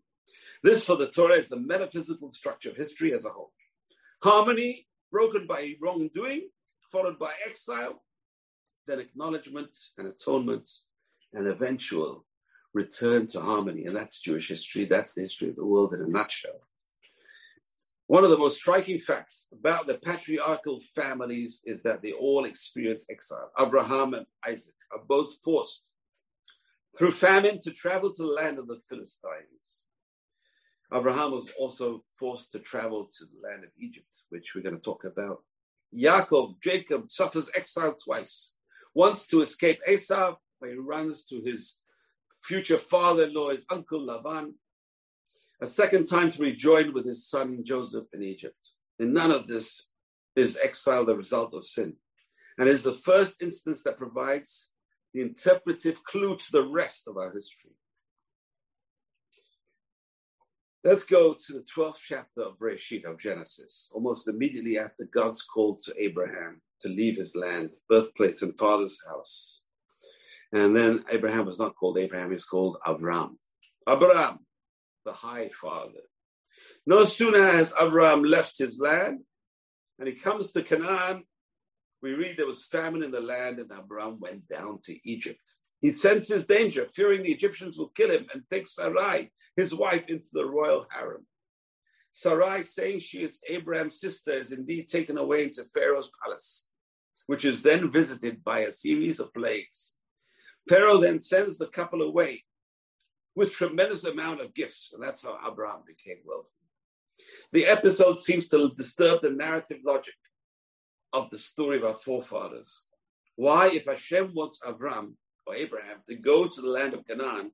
[0.63, 3.51] This for the Torah is the metaphysical structure of history as a whole.
[4.23, 6.49] Harmony broken by wrongdoing,
[6.91, 8.01] followed by exile,
[8.91, 10.69] then acknowledgement and atonement,
[11.33, 12.25] and eventual
[12.73, 13.85] return to harmony.
[13.85, 14.85] And that's Jewish history.
[14.85, 16.59] That's the history of the world in a nutshell.
[18.07, 23.07] One of the most striking facts about the patriarchal families is that they all experience
[23.09, 23.49] exile.
[23.57, 25.93] Abraham and Isaac are both forced
[26.97, 29.85] through famine to travel to the land of the Philistines.
[30.93, 34.81] Abraham was also forced to travel to the land of Egypt, which we're going to
[34.81, 35.43] talk about.
[35.97, 38.53] Yaakov, Jacob, suffers exile twice.
[38.93, 41.77] Once to escape Esau, where he runs to his
[42.41, 44.53] future father-in-law, his uncle Laban.
[45.61, 48.71] A second time to rejoin with his son Joseph in Egypt.
[48.99, 49.87] In none of this
[50.35, 51.95] is exile the result of sin,
[52.57, 54.71] and is the first instance that provides
[55.13, 57.71] the interpretive clue to the rest of our history.
[60.83, 65.75] Let's go to the 12th chapter of Bereshit of Genesis, almost immediately after God's call
[65.75, 69.63] to Abraham to leave his land, birthplace, and father's house.
[70.53, 73.35] And then Abraham was not called Abraham, he's called Avram.
[73.87, 74.39] Abraham,
[75.05, 76.01] the high father.
[76.85, 79.21] No sooner has Abraham left his land
[79.99, 81.23] and he comes to Canaan,
[82.01, 85.55] we read there was famine in the land and Abraham went down to Egypt.
[85.79, 90.29] He senses danger, fearing the Egyptians will kill him and take Sarai, his wife into
[90.33, 91.25] the royal harem.
[92.13, 96.67] Sarai, saying she is Abraham's sister, is indeed taken away into Pharaoh's palace,
[97.31, 99.95] which is then visited by a series of plagues.
[100.67, 102.43] Pharaoh then sends the couple away
[103.37, 106.49] with tremendous amount of gifts, and that's how Abraham became wealthy.
[107.53, 110.15] The episode seems to disturb the narrative logic
[111.13, 112.83] of the story of our forefathers.
[113.37, 115.15] Why, if Hashem wants Abraham
[115.47, 117.53] or Abraham to go to the land of Canaan,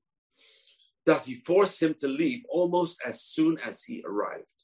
[1.05, 4.57] does he force him to leave almost as soon as he arrived?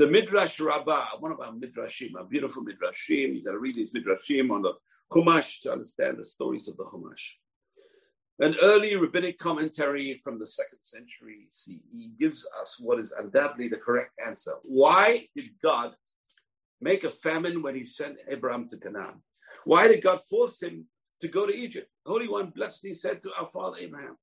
[0.00, 3.92] The Midrash Rabbah, one of our Midrashim, our beautiful Midrashim, you got to read these
[3.92, 4.72] Midrashim on the
[5.12, 7.32] Chumash to understand the stories of the Chumash.
[8.38, 13.76] An early rabbinic commentary from the second century CE gives us what is undoubtedly the
[13.76, 14.52] correct answer.
[14.70, 15.94] Why did God
[16.80, 19.22] make a famine when he sent Abraham to Canaan?
[19.66, 20.86] Why did God force him
[21.20, 21.90] to go to Egypt?
[22.06, 24.16] Holy One blessed, he said to our father Abraham,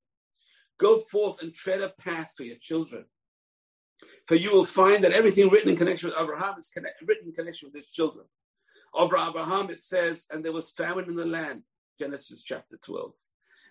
[0.80, 3.06] Go forth and tread a path for your children.
[4.28, 7.34] For you will find that everything written in connection with Abraham is connect, written in
[7.34, 8.26] connection with his children.
[8.94, 11.64] Of Abraham, it says, and there was famine in the land,
[12.00, 13.12] Genesis chapter 12.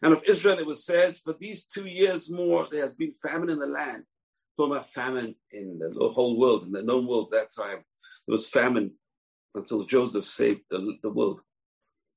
[0.03, 3.51] And of Israel, it was said, for these two years more, there has been famine
[3.51, 4.05] in the land.
[4.57, 7.85] Talking about famine in the whole world, in the known world that time.
[8.27, 8.93] There was famine
[9.55, 11.41] until Joseph saved the, the world.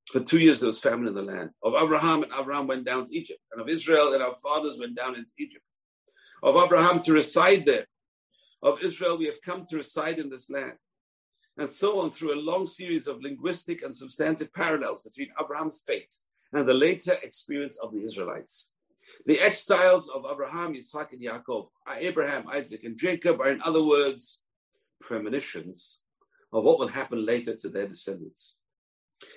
[0.08, 1.52] For two years, there was famine in the land.
[1.62, 3.40] Of Abraham, and Abraham went down to Egypt.
[3.52, 5.64] And of Israel, and our fathers went down into Egypt.
[6.42, 7.86] Of Abraham to reside there.
[8.62, 10.78] Of Israel, we have come to reside in this land.
[11.58, 16.14] And so on through a long series of linguistic and substantive parallels between Abraham's fate
[16.54, 18.72] and the later experience of the Israelites.
[19.26, 21.68] The exiles of Abraham, Yitzhak, and Yaakov,
[21.98, 24.42] Abraham, Isaac, and Jacob are, in other words,
[25.02, 26.02] premonitions
[26.54, 28.58] of what will happen later to their descendants.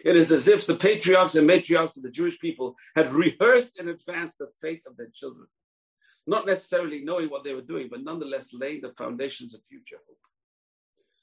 [0.04, 3.88] It is as if the patriarchs and matriarchs of the Jewish people had rehearsed in
[3.88, 5.48] advance the fate of their children,
[6.26, 10.18] not necessarily knowing what they were doing, but nonetheless laying the foundations of future hope.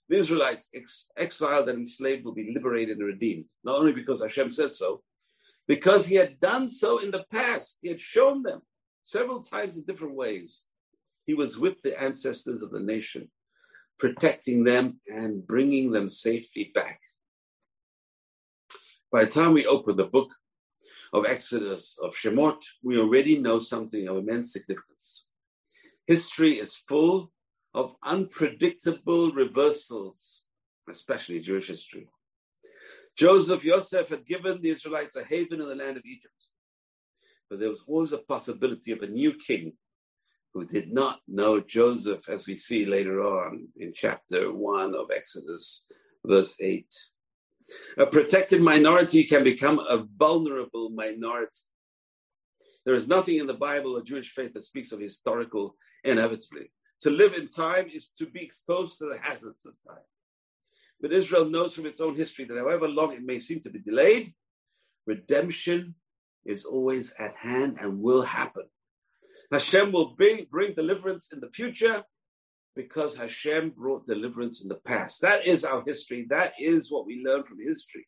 [0.09, 4.49] The Israelites, ex- exiled and enslaved, will be liberated and redeemed, not only because Hashem
[4.49, 5.03] said so,
[5.67, 7.77] because he had done so in the past.
[7.81, 8.62] He had shown them
[9.03, 10.65] several times in different ways.
[11.27, 13.29] He was with the ancestors of the nation,
[13.99, 16.99] protecting them and bringing them safely back.
[19.12, 20.33] By the time we open the book
[21.13, 25.30] of Exodus, of Shemot, we already know something of immense significance.
[26.08, 27.32] History is full
[27.74, 30.45] of unpredictable reversals
[30.89, 32.08] especially Jewish history.
[33.17, 36.34] Joseph Yosef had given the Israelites a haven in the land of Egypt.
[37.50, 39.74] But there was always a possibility of a new king
[40.54, 45.86] who did not know Joseph, as we see later on in chapter 1 of Exodus,
[46.26, 46.86] verse 8.
[47.97, 51.65] A protected minority can become a vulnerable minority.
[52.86, 56.71] There is nothing in the Bible or Jewish faith that speaks of historical inevitably.
[57.01, 60.03] To live in time is to be exposed to the hazards of time.
[61.01, 63.79] But Israel knows from its own history that however long it may seem to be
[63.79, 64.34] delayed,
[65.05, 65.95] redemption
[66.45, 68.63] is always at hand and will happen.
[69.51, 72.03] Hashem will bring, bring deliverance in the future
[72.75, 75.21] because Hashem brought deliverance in the past.
[75.21, 76.27] That is our history.
[76.29, 78.08] That is what we learn from history.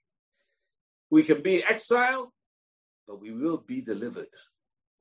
[1.10, 2.30] We can be exiled,
[3.08, 4.28] but we will be delivered.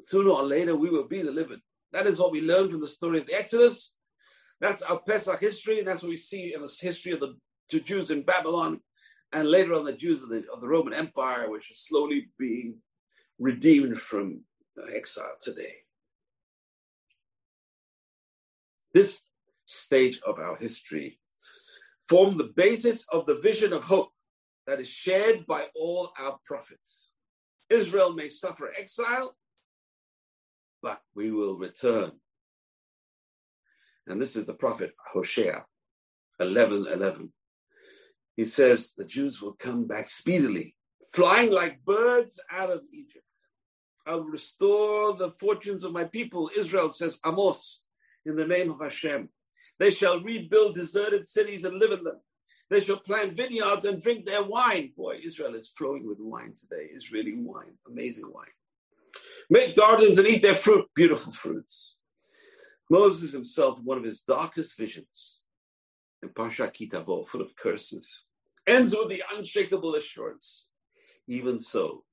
[0.00, 1.60] Sooner or later, we will be delivered.
[1.92, 3.94] That is what we learn from the story of the Exodus.
[4.60, 7.34] That's our Pesach history, and that's what we see in the history of the,
[7.84, 8.80] Jews in Babylon,
[9.32, 12.78] and later on the Jews of the, of the Roman Empire, which is slowly being
[13.38, 14.42] redeemed from
[14.76, 15.72] uh, exile today.
[18.92, 19.22] This
[19.70, 21.18] stage of our history
[22.08, 24.10] form the basis of the vision of hope
[24.66, 27.12] that is shared by all our prophets.
[27.70, 29.36] Israel may suffer exile,
[30.82, 32.10] but we will return.
[34.08, 35.64] And this is the prophet Hosea
[36.40, 37.32] 11 11.
[38.36, 40.74] He says the Jews will come back speedily,
[41.12, 43.24] flying like birds out of Egypt.
[44.06, 46.50] I'll restore the fortunes of my people.
[46.56, 47.84] Israel says, Amos,
[48.26, 49.28] in the name of Hashem.
[49.80, 52.20] They shall rebuild deserted cities and live in them.
[52.68, 54.92] They shall plant vineyards and drink their wine.
[54.94, 56.88] Boy, Israel is flowing with wine today.
[56.92, 58.44] Israeli wine, amazing wine.
[59.48, 61.96] Make gardens and eat their fruit, beautiful fruits.
[62.90, 65.42] Moses himself, one of his darkest visions,
[66.22, 68.26] in Parsha Ki Tavo, full of curses,
[68.66, 70.68] ends with the unshakable assurance.
[71.26, 72.04] Even so,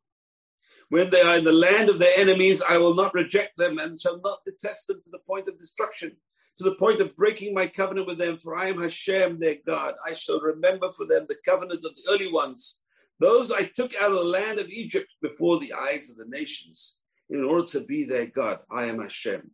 [0.90, 4.00] when they are in the land of their enemies, I will not reject them and
[4.00, 6.16] shall not detest them to the point of destruction
[6.58, 9.94] to the point of breaking my covenant with them, for I am Hashem, their God.
[10.06, 12.82] I shall remember for them the covenant of the early ones,
[13.20, 16.98] those I took out of the land of Egypt before the eyes of the nations,
[17.30, 18.60] in order to be their God.
[18.72, 19.52] I am Hashem.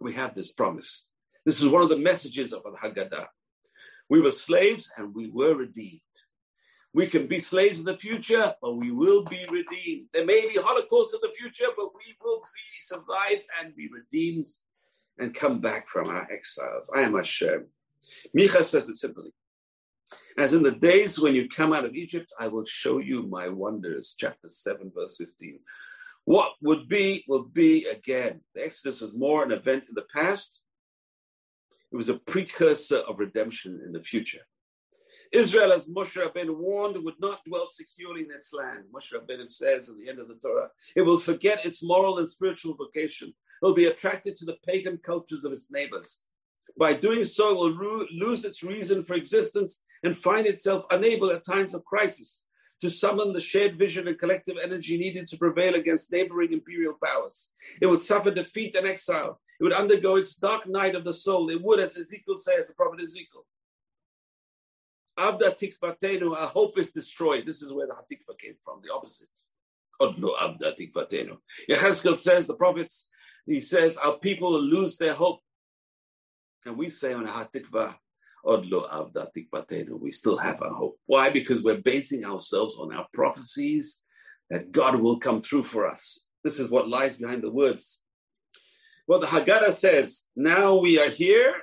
[0.00, 1.08] We have this promise.
[1.44, 3.26] This is one of the messages of the Haggadah.
[4.08, 6.00] We were slaves and we were redeemed.
[6.94, 10.06] We can be slaves in the future, but we will be redeemed.
[10.12, 14.46] There may be Holocaust in the future, but we will be survive and be redeemed
[15.18, 16.90] and come back from our exiles.
[16.94, 17.66] I am Hashem.
[18.36, 19.32] Micha says it simply.
[20.38, 23.48] As in the days when you come out of Egypt, I will show you my
[23.48, 24.14] wonders.
[24.18, 25.58] Chapter 7, verse 15.
[26.24, 28.40] What would be, will be again.
[28.54, 30.62] The Exodus was more an event in the past.
[31.90, 34.42] It was a precursor of redemption in the future.
[35.32, 38.84] Israel, as Moshe Rabbeinu warned, would not dwell securely in its land.
[38.92, 42.28] Moshe Rabbeinu says at the end of the Torah, it will forget its moral and
[42.28, 43.28] spiritual vocation.
[43.28, 46.18] It will be attracted to the pagan cultures of its neighbors.
[46.78, 51.44] By doing so, it will lose its reason for existence and find itself unable at
[51.44, 52.44] times of crisis
[52.80, 57.50] to summon the shared vision and collective energy needed to prevail against neighboring imperial powers.
[57.82, 59.40] It would suffer defeat and exile.
[59.60, 61.50] It would undergo its dark night of the soul.
[61.50, 63.44] It would, as Ezekiel says, the prophet Ezekiel,
[65.18, 67.44] Abda tikvatenu, our hope is destroyed.
[67.44, 69.28] This is where the hatikva came from, the opposite.
[70.00, 71.38] Odlo abda tikvatenu.
[71.68, 73.08] Yechezkel says, the prophets,
[73.44, 75.40] he says, our people will lose their hope.
[76.64, 77.96] And we say on hatikva,
[78.46, 81.00] odlo tikvatenu, we still have our hope.
[81.06, 81.30] Why?
[81.30, 84.02] Because we're basing ourselves on our prophecies
[84.50, 86.26] that God will come through for us.
[86.44, 88.02] This is what lies behind the words.
[89.08, 91.54] Well, the Haggadah says, now we are here,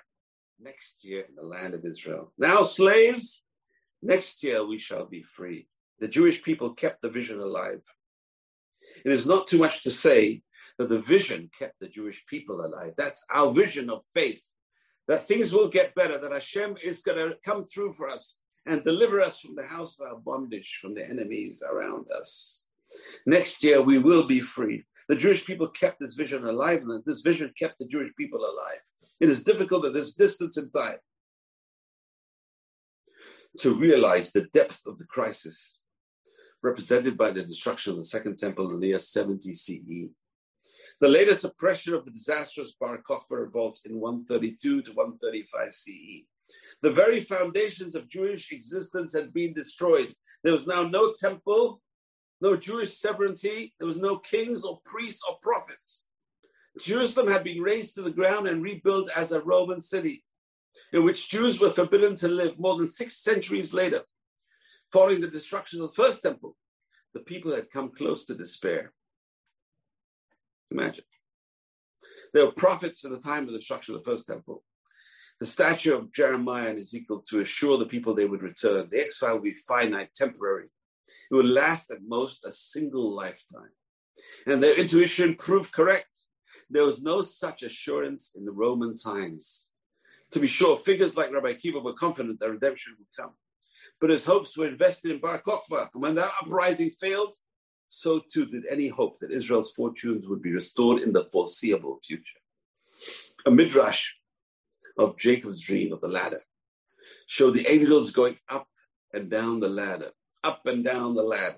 [0.59, 2.33] next year in the land of Israel.
[2.37, 3.43] Now slaves,
[4.05, 5.67] Next year we shall be free.
[5.99, 7.81] The Jewish people kept the vision alive.
[9.03, 10.43] It is not too much to say
[10.77, 12.93] that the vision kept the Jewish people alive.
[12.97, 14.43] That's our vision of faith,
[15.07, 18.37] that things will get better, that Hashem is going to come through for us
[18.67, 22.61] and deliver us from the house of our bondage, from the enemies around us.
[23.25, 24.85] Next year we will be free.
[25.09, 28.83] The Jewish people kept this vision alive, and this vision kept the Jewish people alive.
[29.19, 30.99] It is difficult at this distance in time
[33.59, 35.81] to realize the depth of the crisis
[36.63, 40.09] represented by the destruction of the Second Temple in the year 70 CE.
[40.99, 46.23] The later suppression of the disastrous Bar Kokhba revolt in 132 to 135 CE.
[46.81, 50.13] The very foundations of Jewish existence had been destroyed.
[50.43, 51.81] There was now no temple,
[52.41, 56.05] no Jewish sovereignty, there was no kings or priests or prophets.
[56.79, 60.23] Jerusalem had been razed to the ground and rebuilt as a Roman city.
[60.93, 64.01] In which Jews were forbidden to live more than six centuries later,
[64.91, 66.55] following the destruction of the first temple,
[67.13, 68.93] the people had come close to despair.
[70.71, 71.05] Imagine.
[72.33, 74.63] There were prophets at the time of the destruction of the first temple.
[75.39, 78.87] The statue of Jeremiah and Ezekiel to assure the people they would return.
[78.89, 80.67] The exile would be finite, temporary.
[81.31, 83.71] It would last at most a single lifetime.
[84.47, 86.09] And their intuition proved correct.
[86.69, 89.69] There was no such assurance in the Roman times.
[90.31, 93.33] To be sure, figures like Rabbi Akiva were confident that redemption would come.
[94.01, 95.89] But his hopes were invested in Bar Kokhba.
[95.93, 97.35] And when that uprising failed,
[97.87, 102.39] so too did any hope that Israel's fortunes would be restored in the foreseeable future.
[103.45, 104.13] A midrash
[104.97, 106.41] of Jacob's dream of the ladder
[107.27, 108.67] showed the angels going up
[109.13, 110.11] and down the ladder,
[110.43, 111.57] up and down the ladder.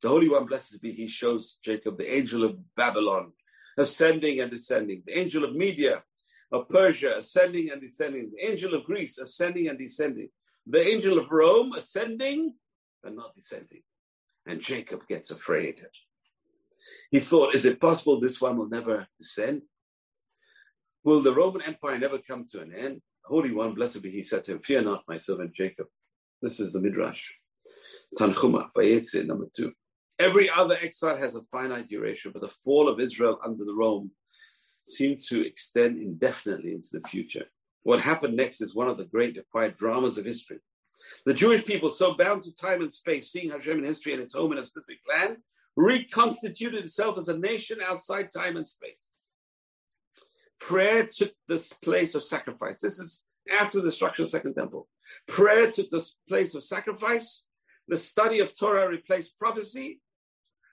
[0.00, 3.32] The Holy One, blessed be He, shows Jacob the angel of Babylon
[3.78, 6.02] ascending and descending, the angel of Media,
[6.52, 10.28] of Persia ascending and descending, the angel of Greece ascending and descending,
[10.66, 12.54] the angel of Rome ascending
[13.04, 13.82] and not descending.
[14.46, 15.84] And Jacob gets afraid.
[17.10, 19.62] He thought, is it possible this one will never descend?
[21.04, 23.00] Will the Roman Empire never come to an end?
[23.24, 25.86] Holy One, blessed be He, said to him, Fear not, my servant Jacob.
[26.40, 27.30] This is the Midrash.
[28.18, 29.72] Tanchuma, Vayetze, number two.
[30.18, 34.10] Every other exile has a finite duration, but the fall of Israel under the Rome
[34.86, 37.46] seemed to extend indefinitely into the future.
[37.82, 40.60] What happened next is one of the great acquired dramas of history.
[41.26, 44.34] The Jewish people, so bound to time and space, seeing Hashem in history and its
[44.34, 45.38] home in a specific land,
[45.76, 48.90] reconstituted itself as a nation outside time and space.
[50.60, 52.80] Prayer took this place of sacrifice.
[52.80, 53.24] This is
[53.60, 54.88] after the destruction of the Second Temple.
[55.26, 57.44] Prayer took this place of sacrifice.
[57.88, 60.00] The study of Torah replaced prophecy.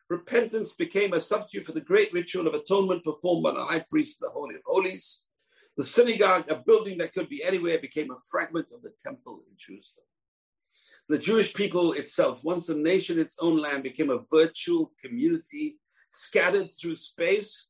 [0.09, 4.19] Repentance became a substitute for the great ritual of atonement performed by the high priest
[4.21, 5.25] in the Holy of Holies.
[5.77, 9.55] The synagogue, a building that could be anywhere, became a fragment of the temple in
[9.55, 10.05] Jerusalem.
[11.09, 15.77] The Jewish people itself, once a nation, its own land, became a virtual community
[16.09, 17.69] scattered through space,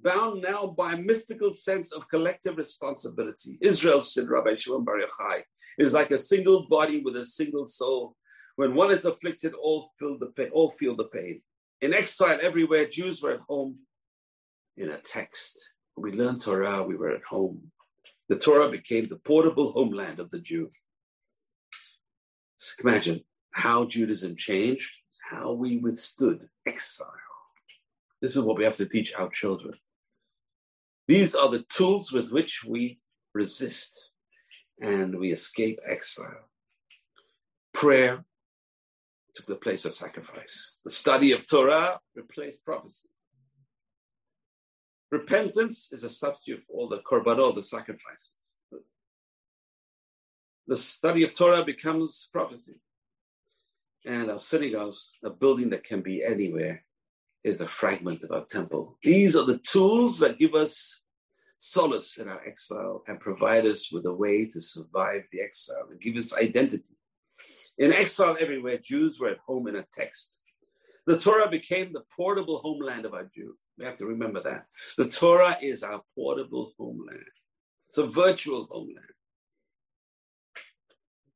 [0.00, 3.58] bound now by a mystical sense of collective responsibility.
[3.62, 5.42] Israel, said Rabbi Shimon Bar Yochai,
[5.78, 8.16] is like a single body with a single soul.
[8.56, 10.50] When one is afflicted, all feel the pain.
[10.52, 11.42] All feel the pain.
[11.84, 13.76] In exile everywhere, Jews were at home
[14.78, 15.72] in a text.
[15.94, 17.60] When we learned Torah, we were at home.
[18.30, 20.70] The Torah became the portable homeland of the Jew.
[22.82, 23.20] Imagine
[23.50, 24.90] how Judaism changed,
[25.30, 27.12] how we withstood exile.
[28.22, 29.74] This is what we have to teach our children.
[31.06, 32.96] These are the tools with which we
[33.34, 34.10] resist
[34.80, 36.48] and we escape exile.
[37.74, 38.24] Prayer
[39.34, 40.76] took the place of sacrifice.
[40.84, 43.08] The study of Torah replaced prophecy.
[45.10, 48.34] Repentance is a substitute for all the korbanot, the sacrifices
[50.66, 52.76] the study of Torah becomes prophecy.
[54.06, 56.84] And our synagogues, a building that can be anywhere,
[57.42, 58.98] is a fragment of our temple.
[59.02, 61.02] These are the tools that give us
[61.56, 66.00] solace in our exile and provide us with a way to survive the exile and
[66.00, 66.84] give us identity.
[67.78, 70.42] In exile everywhere, Jews were at home in a text.
[71.06, 73.56] The Torah became the portable homeland of our Jews.
[73.78, 74.66] We have to remember that.
[74.96, 77.24] The Torah is our portable homeland.
[77.88, 79.06] It's a virtual homeland.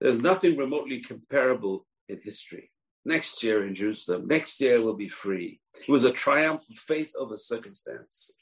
[0.01, 2.71] There's nothing remotely comparable in history.
[3.05, 5.61] Next year in Jerusalem, next year will be free.
[5.81, 8.37] It was a triumph of faith over circumstance.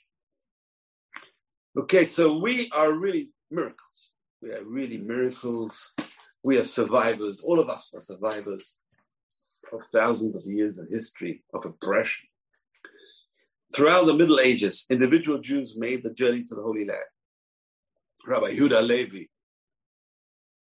[1.78, 4.12] Okay, so we are really miracles.
[4.42, 5.92] We are really miracles.
[6.46, 7.40] We are survivors.
[7.40, 8.76] All of us are survivors
[9.72, 12.28] of thousands of years of history of oppression.
[13.74, 17.10] Throughout the Middle Ages, individual Jews made the journey to the Holy Land.
[18.24, 19.24] Rabbi Yehuda Levi,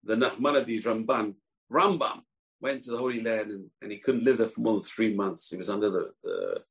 [0.02, 1.34] the Nachmanides Ramban,
[1.70, 2.22] Rambam
[2.62, 5.14] went to the Holy Land and, and, he couldn't live there for more than three
[5.14, 5.50] months.
[5.50, 6.62] He was under the the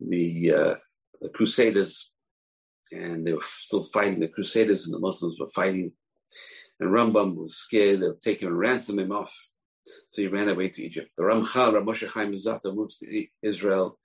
[0.00, 0.74] the, uh,
[1.20, 2.10] the Crusaders,
[2.90, 4.18] and they were still fighting.
[4.18, 5.92] The Crusaders and the Muslims were fighting,
[6.82, 9.34] and Rambam was scared they'll take him and ransom him off.
[10.10, 11.10] So he ran away to Egypt.
[11.16, 13.98] The Ramchal, Rav Moshe Chaim Luzzatto moves to Israel.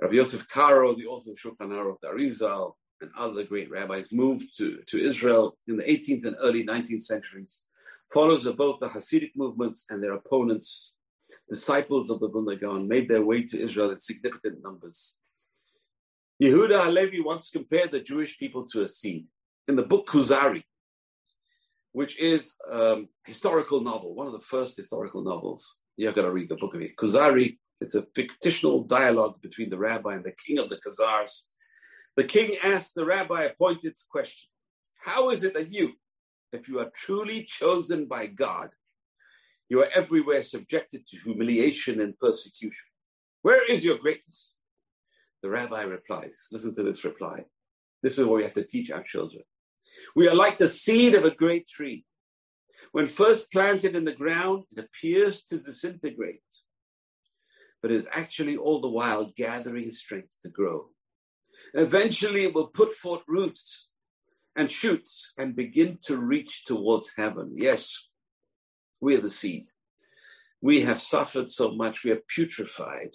[0.00, 4.56] Rabbi Yosef Karo, the author of Shulchan Aruch, the Arizal, and other great rabbis moved
[4.58, 7.64] to, to Israel in the 18th and early 19th centuries
[8.12, 10.96] Followers of both the Hasidic movements and their opponents,
[11.48, 12.28] disciples of the
[12.60, 15.18] Gaon, made their way to Israel in significant numbers.
[16.42, 19.26] Yehuda Halevi once compared the Jewish people to a seed.
[19.66, 20.62] In the book Kuzari,
[21.92, 25.76] which is a um, historical novel, one of the first historical novels.
[25.96, 26.96] You're going to read the book of it.
[26.96, 28.06] Kuzari, it's a
[28.42, 31.42] fictional dialogue between the rabbi and the king of the Khazars.
[32.16, 34.48] The king asked the rabbi a pointed question
[35.04, 35.92] How is it that you,
[36.52, 38.70] if you are truly chosen by God,
[39.68, 42.86] you are everywhere subjected to humiliation and persecution.
[43.40, 44.54] Where is your greatness?
[45.42, 47.44] The rabbi replies, listen to this reply.
[48.02, 49.42] This is what we have to teach our children.
[50.14, 52.04] We are like the seed of a great tree.
[52.92, 56.42] When first planted in the ground, it appears to disintegrate,
[57.80, 60.88] but is actually all the while gathering strength to grow.
[61.74, 63.88] Eventually, it will put forth roots
[64.56, 67.52] and shoots and begin to reach towards heaven.
[67.54, 68.08] Yes,
[69.00, 69.68] we are the seed.
[70.60, 73.14] We have suffered so much, we are putrefied.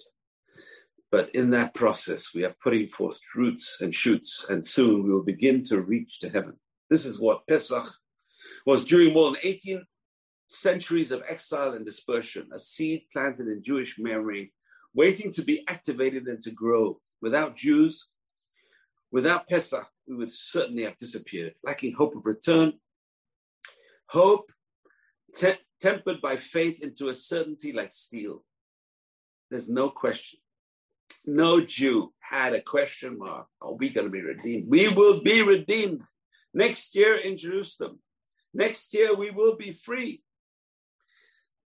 [1.10, 5.24] But in that process, we are putting forth roots and shoots, and soon we will
[5.24, 6.58] begin to reach to heaven.
[6.90, 7.88] This is what Pesach
[8.66, 9.84] was during more than 18
[10.48, 14.52] centuries of exile and dispersion, a seed planted in Jewish memory,
[14.94, 17.00] waiting to be activated and to grow.
[17.20, 18.10] Without Jews,
[19.10, 22.72] without Pesach, we would certainly have disappeared, lacking hope of return.
[24.08, 24.50] Hope
[25.34, 28.44] te- tempered by faith into a certainty like steel.
[29.50, 30.40] There's no question.
[31.26, 33.48] No Jew had a question mark.
[33.60, 34.68] Are we going to be redeemed?
[34.68, 36.02] We will be redeemed
[36.54, 38.00] next year in Jerusalem.
[38.54, 40.22] Next year we will be free.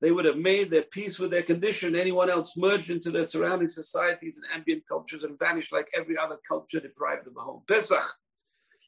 [0.01, 1.95] They would have made their peace with their condition.
[1.95, 6.39] Anyone else merged into their surrounding societies and ambient cultures and vanished like every other
[6.47, 7.63] culture deprived of a home.
[7.69, 8.19] Pesach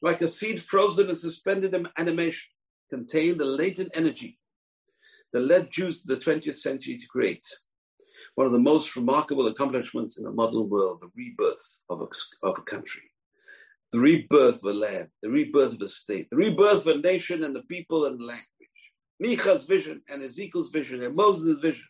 [0.01, 2.49] like a seed frozen and suspended in animation,
[2.89, 4.37] contained the latent energy
[5.33, 7.45] that led Jews to the 20th century to create
[8.35, 12.57] one of the most remarkable accomplishments in the modern world, the rebirth of a, of
[12.59, 13.03] a country,
[13.91, 17.43] the rebirth of a land, the rebirth of a state, the rebirth of a nation
[17.43, 18.45] and the people and language.
[19.19, 21.87] Micha's vision and Ezekiel's vision and Moses' vision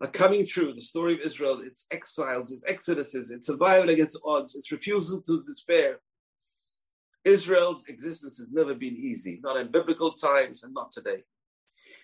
[0.00, 0.74] are coming true.
[0.74, 5.44] The story of Israel, its exiles, its exoduses, its survival against odds, its refusal to
[5.44, 6.00] despair,
[7.24, 11.22] Israel's existence has never been easy, not in biblical times and not today.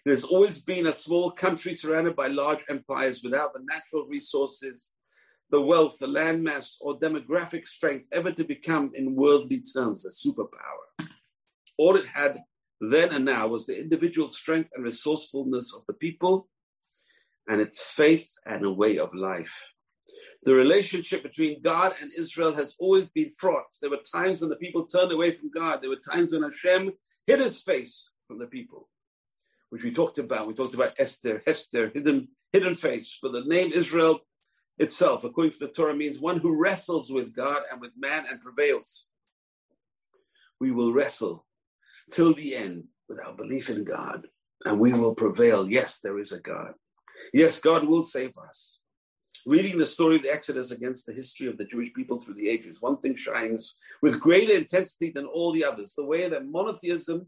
[0.06, 4.94] It has always been a small country surrounded by large empires without the natural resources,
[5.50, 11.08] the wealth, the landmass, or demographic strength ever to become, in worldly terms, a superpower.
[11.78, 12.42] All it had
[12.80, 16.48] then and now was the individual strength and resourcefulness of the people
[17.48, 19.54] and its faith and a way of life.
[20.44, 23.76] The relationship between God and Israel has always been fraught.
[23.80, 25.82] There were times when the people turned away from God.
[25.82, 26.92] There were times when Hashem
[27.26, 28.88] hid his face from the people,
[29.70, 30.46] which we talked about.
[30.46, 33.18] We talked about Esther, Hester, hidden, hidden face.
[33.20, 34.20] But the name Israel
[34.78, 38.40] itself, according to the Torah, means one who wrestles with God and with man and
[38.40, 39.06] prevails.
[40.60, 41.46] We will wrestle
[42.10, 44.26] till the end with our belief in God,
[44.64, 45.68] and we will prevail.
[45.68, 46.74] Yes, there is a God.
[47.32, 48.80] Yes, God will save us
[49.48, 52.48] reading the story of the Exodus against the history of the Jewish people through the
[52.48, 57.26] ages, one thing shines with greater intensity than all the others the way that monotheism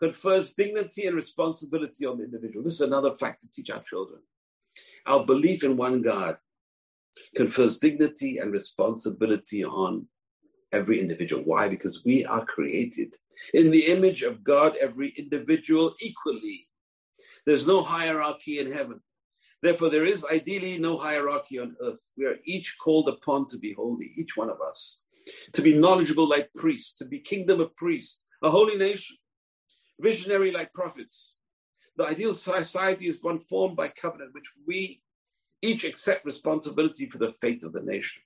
[0.00, 2.62] confers dignity and responsibility on the individual.
[2.62, 4.20] This is another fact to teach our children.
[5.06, 6.36] Our belief in one God
[7.36, 10.06] confers dignity and responsibility on
[10.72, 11.42] every individual.
[11.44, 11.68] Why?
[11.68, 13.14] Because we are created
[13.54, 16.60] in the image of God, every individual equally.
[17.46, 19.00] There's no hierarchy in heaven.
[19.62, 22.00] Therefore, there is ideally no hierarchy on earth.
[22.16, 25.04] We are each called upon to be holy, each one of us,
[25.52, 29.16] to be knowledgeable like priests, to be kingdom of priests, a holy nation,
[30.00, 31.36] visionary like prophets.
[31.96, 35.02] The ideal society is one formed by covenant, which we
[35.62, 38.22] each accept responsibility for the fate of the nation.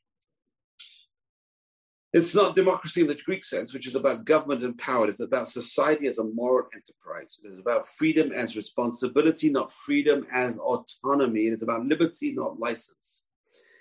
[2.12, 5.06] It's not democracy in the Greek sense, which is about government and power.
[5.06, 7.38] It's about society as a moral enterprise.
[7.44, 11.48] It is about freedom as responsibility, not freedom as autonomy.
[11.48, 13.26] It is about liberty, not license.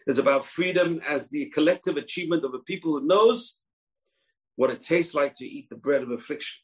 [0.06, 3.62] It's about freedom as the collective achievement of a people who knows
[4.58, 6.62] what it tastes like to eat the bread of affliction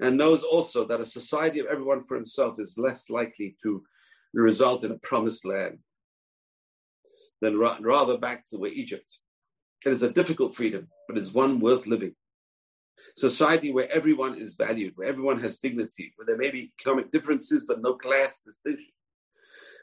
[0.00, 3.82] and knows also that a society of everyone for himself is less likely to
[4.42, 5.78] result in a promised land
[7.40, 9.18] than ra- rather back to where Egypt
[9.84, 12.14] it is a difficult freedom, but it's one worth living.
[13.14, 17.64] Society where everyone is valued, where everyone has dignity, where there may be economic differences,
[17.66, 18.92] but no class distinction.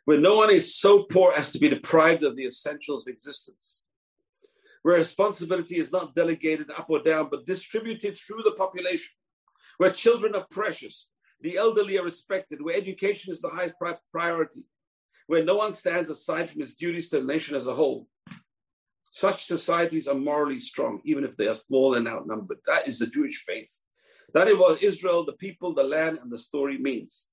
[0.06, 3.82] Where no one is so poor as to be deprived of the essentials of existence.
[4.82, 9.16] Where responsibility is not delegated up or down, but distributed through the population.
[9.78, 11.10] Where children are precious,
[11.44, 13.76] the elderly are respected, where education is the highest
[14.12, 14.64] priority,
[15.28, 18.08] where no one stands aside from his duties to the nation as a whole,
[19.12, 22.58] such societies are morally strong, even if they are small and outnumbered.
[22.66, 23.72] That is the Jewish faith.
[24.34, 27.28] That is what Israel, the people, the land, and the story means.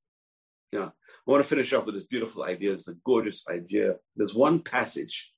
[0.73, 0.91] Yeah.
[0.91, 2.75] I want to finish up with this beautiful idea.
[2.75, 3.95] It's a gorgeous idea.
[4.15, 5.33] There's one passage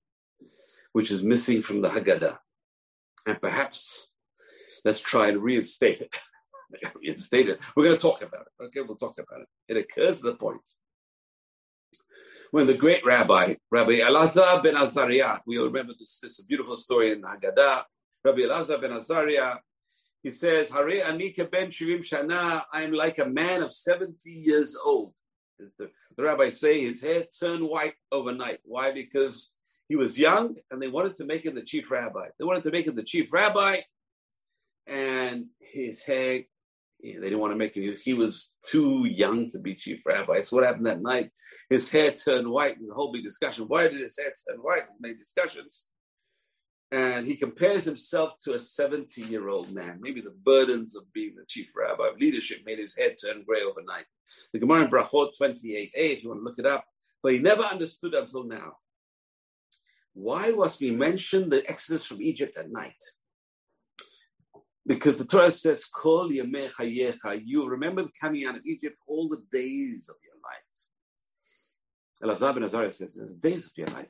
[0.92, 2.38] which is missing from the Haggadah.
[3.24, 4.08] And perhaps
[4.84, 6.16] let's try and reinstate it.
[7.76, 8.64] We're going to talk about it.
[8.64, 9.48] Okay, we'll talk about it.
[9.68, 10.68] It occurs to the point
[12.52, 17.10] when the great rabbi, Rabbi Elazar ben Azariah, we all remember this, this beautiful story
[17.10, 17.82] in Haggadah.
[18.22, 19.56] Rabbi Elazar ben Azariah,
[20.22, 24.78] he says, Hare Anika ben Shivim Shana, I am like a man of 70 years
[24.84, 25.14] old.
[25.58, 28.58] The, the rabbis say his hair turned white overnight.
[28.64, 28.92] Why?
[28.92, 29.50] Because
[29.88, 32.28] he was young and they wanted to make him the chief rabbi.
[32.38, 33.78] They wanted to make him the chief rabbi,
[34.86, 36.42] and his hair
[37.02, 37.94] they didn't want to make him.
[38.02, 40.40] He was too young to be chief rabbi.
[40.40, 41.30] So what happened that night?
[41.68, 42.76] His hair turned white.
[42.78, 43.64] There's a whole big discussion.
[43.66, 44.82] Why did his hair turn white?
[44.82, 45.88] There's many discussions.
[46.92, 49.98] And he compares himself to a 70 year old man.
[50.00, 53.62] Maybe the burdens of being the chief rabbi of leadership made his head turn gray
[53.62, 54.04] overnight.
[54.52, 56.84] The Gemara in Brachot 28a, if you want to look it up.
[57.22, 58.74] But he never understood until now.
[60.14, 63.02] Why was we mentioned the exodus from Egypt at night?
[64.86, 70.08] Because the Torah says, Kol you remember the coming out of Egypt all the days
[70.08, 70.62] of your life.
[72.22, 74.08] Elazar ben Azariah says, the days of your life.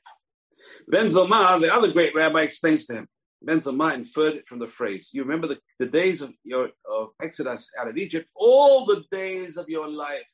[0.88, 3.08] Ben Zoma, the other great rabbi, explains to him.
[3.42, 7.10] Ben Zoma inferred it from the phrase, you remember the, the days of your of
[7.20, 10.30] Exodus out of Egypt, all the days of your life.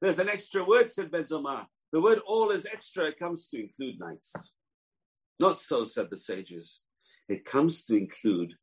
[0.00, 1.66] There's an extra word, said Ben Zoma.
[1.92, 4.54] The word all is extra, it comes to include nights.
[5.40, 6.82] Not so, said the sages.
[7.28, 8.54] It comes to include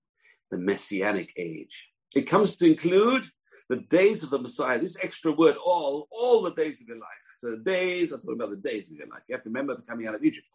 [0.52, 1.90] the messianic age.
[2.16, 3.26] It comes to include
[3.70, 4.80] the days of the Messiah.
[4.80, 7.08] This extra word, all, all the days of your life.
[7.44, 9.22] So the days, I'm talking about the days of your life.
[9.28, 10.48] You have to remember the coming out of Egypt.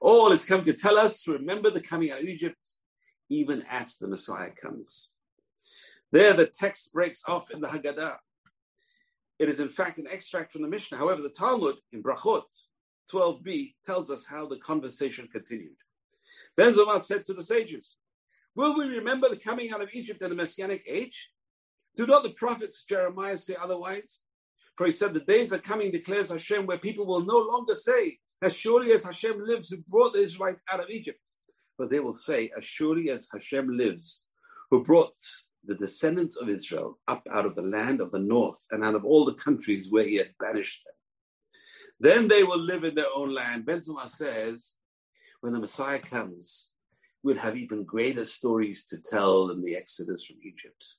[0.00, 2.66] All is come to tell us to remember the coming out of Egypt,
[3.28, 5.10] even after the Messiah comes.
[6.12, 8.16] There, the text breaks off in the Haggadah.
[9.38, 10.98] It is, in fact, an extract from the Mishnah.
[10.98, 12.44] However, the Talmud in Brachot
[13.12, 15.76] 12b tells us how the conversation continued.
[16.56, 17.96] Ben Zoma said to the sages,
[18.56, 21.30] Will we remember the coming out of Egypt in the Messianic age?
[21.94, 24.20] Do not the prophets Jeremiah say otherwise?
[24.76, 28.16] For he said, The days are coming, declares Hashem, where people will no longer say,
[28.42, 31.20] As surely as Hashem lives, who brought the Israelites out of Egypt.
[31.78, 34.24] But they will say, As surely as Hashem lives,
[34.70, 35.14] who brought
[35.64, 39.04] the descendants of Israel up out of the land of the north and out of
[39.04, 40.94] all the countries where he had banished them.
[41.98, 43.66] Then they will live in their own land.
[43.66, 44.74] Ben Zoma says,
[45.40, 46.70] when the Messiah comes,
[47.26, 50.94] we'll have even greater stories to tell than the exodus from Egypt.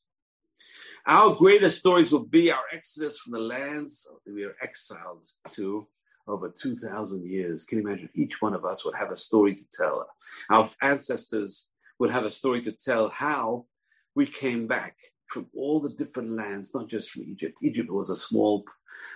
[1.05, 5.87] Our greatest stories will be our exodus from the lands that we are exiled to
[6.27, 7.63] over 2,000 years.
[7.63, 8.09] Can you imagine?
[8.13, 10.05] Each one of us would have a story to tell.
[10.49, 13.65] Our ancestors would have a story to tell how
[14.13, 14.97] we came back
[15.27, 17.59] from all the different lands, not just from Egypt.
[17.61, 18.65] Egypt was a small,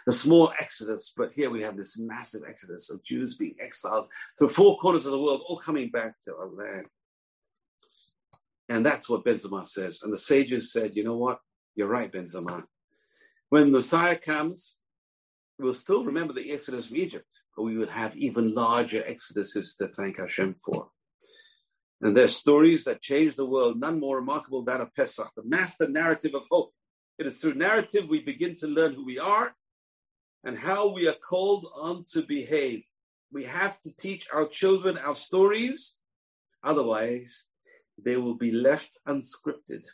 [0.08, 4.08] a small exodus, but here we have this massive exodus of Jews being exiled
[4.40, 6.88] to four corners of the world, all coming back to our land.
[8.72, 10.00] And that's what Ben Zoma says.
[10.02, 11.40] And the sages said, you know what?
[11.76, 12.64] You're right, Ben Zoma.
[13.50, 14.78] When the Messiah comes,
[15.60, 19.88] we'll still remember the exodus from Egypt, but we would have even larger exoduses to
[19.88, 20.88] thank Hashem for.
[22.02, 25.90] And there's stories that change the world, none more remarkable than of Pesach, the master
[25.90, 26.72] narrative of hope.
[27.20, 29.54] It is through narrative we begin to learn who we are
[30.46, 32.86] and how we are called on to behave.
[33.34, 35.98] We have to teach our children our stories,
[36.64, 37.50] otherwise,
[37.98, 39.86] they will be left unscripted,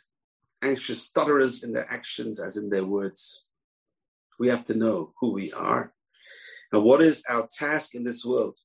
[0.62, 3.46] anxious stutterers in their actions as in their words.
[4.38, 5.92] We have to know who we are
[6.72, 8.56] and what is our task in this world.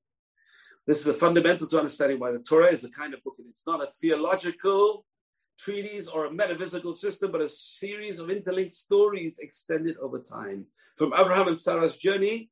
[0.86, 3.36] This is a fundamental to understanding why the Torah is a kind of book.
[3.50, 5.06] It's not a theological
[5.58, 10.66] treatise or a metaphysical system, but a series of interlinked stories extended over time.
[10.98, 12.50] From Abraham and Sarah's journey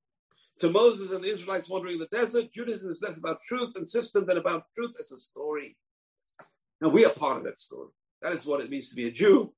[0.60, 3.88] to Moses and the Israelites wandering in the desert, Judaism is less about truth and
[3.88, 5.76] system than about truth as a story.
[6.82, 7.90] And we are part of that story.
[8.22, 9.54] That is what it means to be a Jew.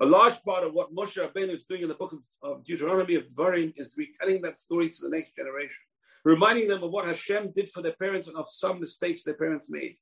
[0.00, 3.16] A large part of what Moshe Rabbeinu is doing in the book of, of Deuteronomy
[3.16, 5.82] of Dvarim is retelling that story to the next generation,
[6.24, 9.70] reminding them of what Hashem did for their parents and of some mistakes their parents
[9.70, 9.96] made.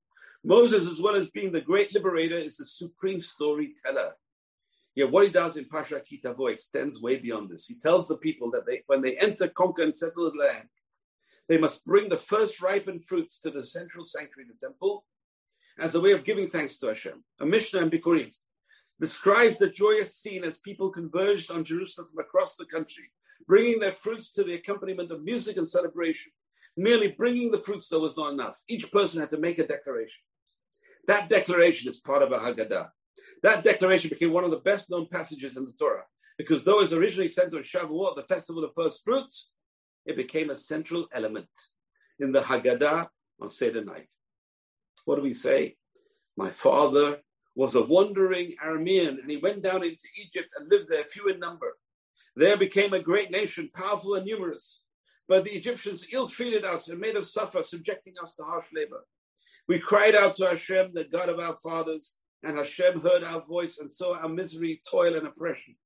[0.45, 4.13] Moses, as well as being the great liberator, is the supreme storyteller.
[4.95, 7.67] Yet what he does in Pasha Ki Tavo extends way beyond this.
[7.67, 10.69] He tells the people that they, when they enter, conquer, and settle the land,
[11.49, 15.05] they must bring the first ripened fruits to the central sanctuary, of the temple,
[15.79, 17.23] as a way of giving thanks to Hashem.
[17.41, 18.33] A Mishnah in Bikurim
[19.01, 23.11] describes the joyous scene as people converged on Jerusalem from across the country,
[23.47, 26.33] bringing their fruits to the accompaniment of music and celebration.
[26.79, 28.63] Merely bringing the fruits, though, was not enough.
[28.69, 30.21] Each person had to make a declaration.
[31.07, 32.89] That declaration is part of a Haggadah.
[33.43, 36.05] That declaration became one of the best known passages in the Torah
[36.39, 39.53] because though it was originally sent on Shavuot, the festival of first fruits,
[40.05, 41.49] it became a central element
[42.19, 43.09] in the Haggadah
[43.41, 44.09] on Seder night.
[45.07, 45.77] What do we say?
[46.37, 47.21] My father
[47.55, 51.39] was a wandering Aramean, and he went down into Egypt and lived there, few in
[51.39, 51.77] number.
[52.35, 54.85] There became a great nation, powerful and numerous.
[55.29, 59.07] But the Egyptians ill treated us and made us suffer, subjecting us to harsh labor.
[59.69, 63.79] We cried out to Hashem, the God of our fathers, and Hashem heard our voice
[63.79, 65.77] and saw our misery, toil, and oppression.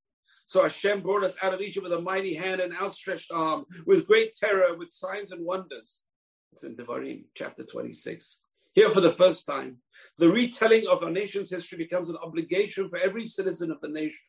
[0.45, 4.07] So Hashem brought us out of Egypt with a mighty hand and outstretched arm, with
[4.07, 6.05] great terror, with signs and wonders.
[6.51, 8.41] It's in Devarim, chapter 26.
[8.73, 9.77] Here, for the first time,
[10.17, 14.19] the retelling of our nation's history becomes an obligation for every citizen of the nation.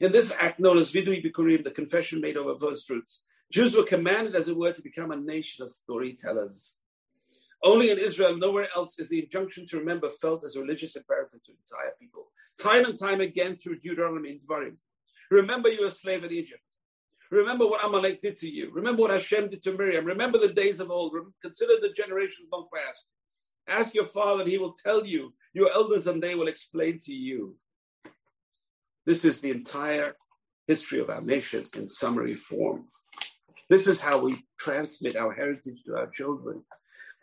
[0.00, 3.84] In this act known as Vidui Bikurim, the confession made over first fruits, Jews were
[3.84, 6.78] commanded, as it were, to become a nation of storytellers.
[7.62, 11.42] Only in Israel, nowhere else, is the injunction to remember felt as a religious imperative
[11.44, 12.32] to entire people.
[12.60, 14.76] Time and time again through Deuteronomy and Dvarim.
[15.30, 16.62] Remember you were a slave in Egypt.
[17.30, 18.70] Remember what Amalek did to you.
[18.72, 20.04] Remember what Hashem did to Miriam.
[20.04, 21.14] Remember the days of old.
[21.42, 23.06] Consider the generations long past.
[23.68, 25.32] Ask your father, and he will tell you.
[25.54, 27.56] Your elders and they will explain to you.
[29.04, 30.16] This is the entire
[30.66, 32.86] history of our nation in summary form.
[33.68, 36.62] This is how we transmit our heritage to our children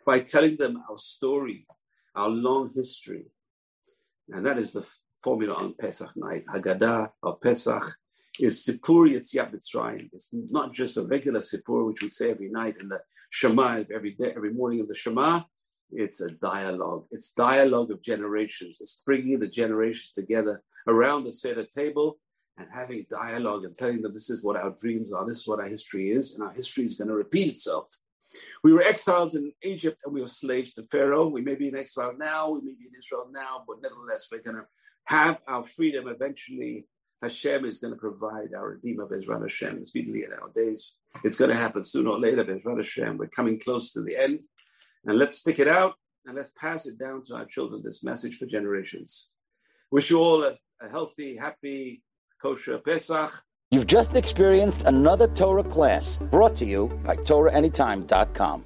[0.06, 1.66] by telling them our story,
[2.14, 3.26] our long history.
[4.28, 4.86] And that is the
[5.22, 6.44] formula on Pesach night.
[6.46, 7.96] Haggadah of Pesach
[8.38, 10.08] is Sipur Yetziat Mitzrayim.
[10.12, 14.12] It's not just a regular Sipur, which we say every night in the Shema, every
[14.12, 15.42] day, every morning in the Shema.
[15.92, 17.06] It's a dialogue.
[17.10, 18.78] It's dialogue of generations.
[18.80, 22.18] It's bringing the generations together around the Seder table
[22.58, 25.60] and having dialogue and telling them this is what our dreams are, this is what
[25.60, 27.88] our history is, and our history is going to repeat itself.
[28.62, 31.28] We were exiles in Egypt and we were slaves to Pharaoh.
[31.28, 34.42] We may be in exile now, we may be in Israel now, but nevertheless, we're
[34.42, 34.66] going to
[35.04, 36.86] have our freedom eventually.
[37.22, 40.94] Hashem is going to provide our Redeemer, Bezrat Hashem, speedily in our days.
[41.24, 43.18] It's going to happen sooner or later, Bezrat Hashem.
[43.18, 44.40] We're coming close to the end.
[45.06, 45.94] And let's stick it out
[46.26, 49.30] and let's pass it down to our children, this message for generations.
[49.90, 52.02] Wish you all a, a healthy, happy,
[52.40, 53.32] kosher Pesach.
[53.70, 58.64] You've just experienced another Torah class brought to you by TorahAnytime.com.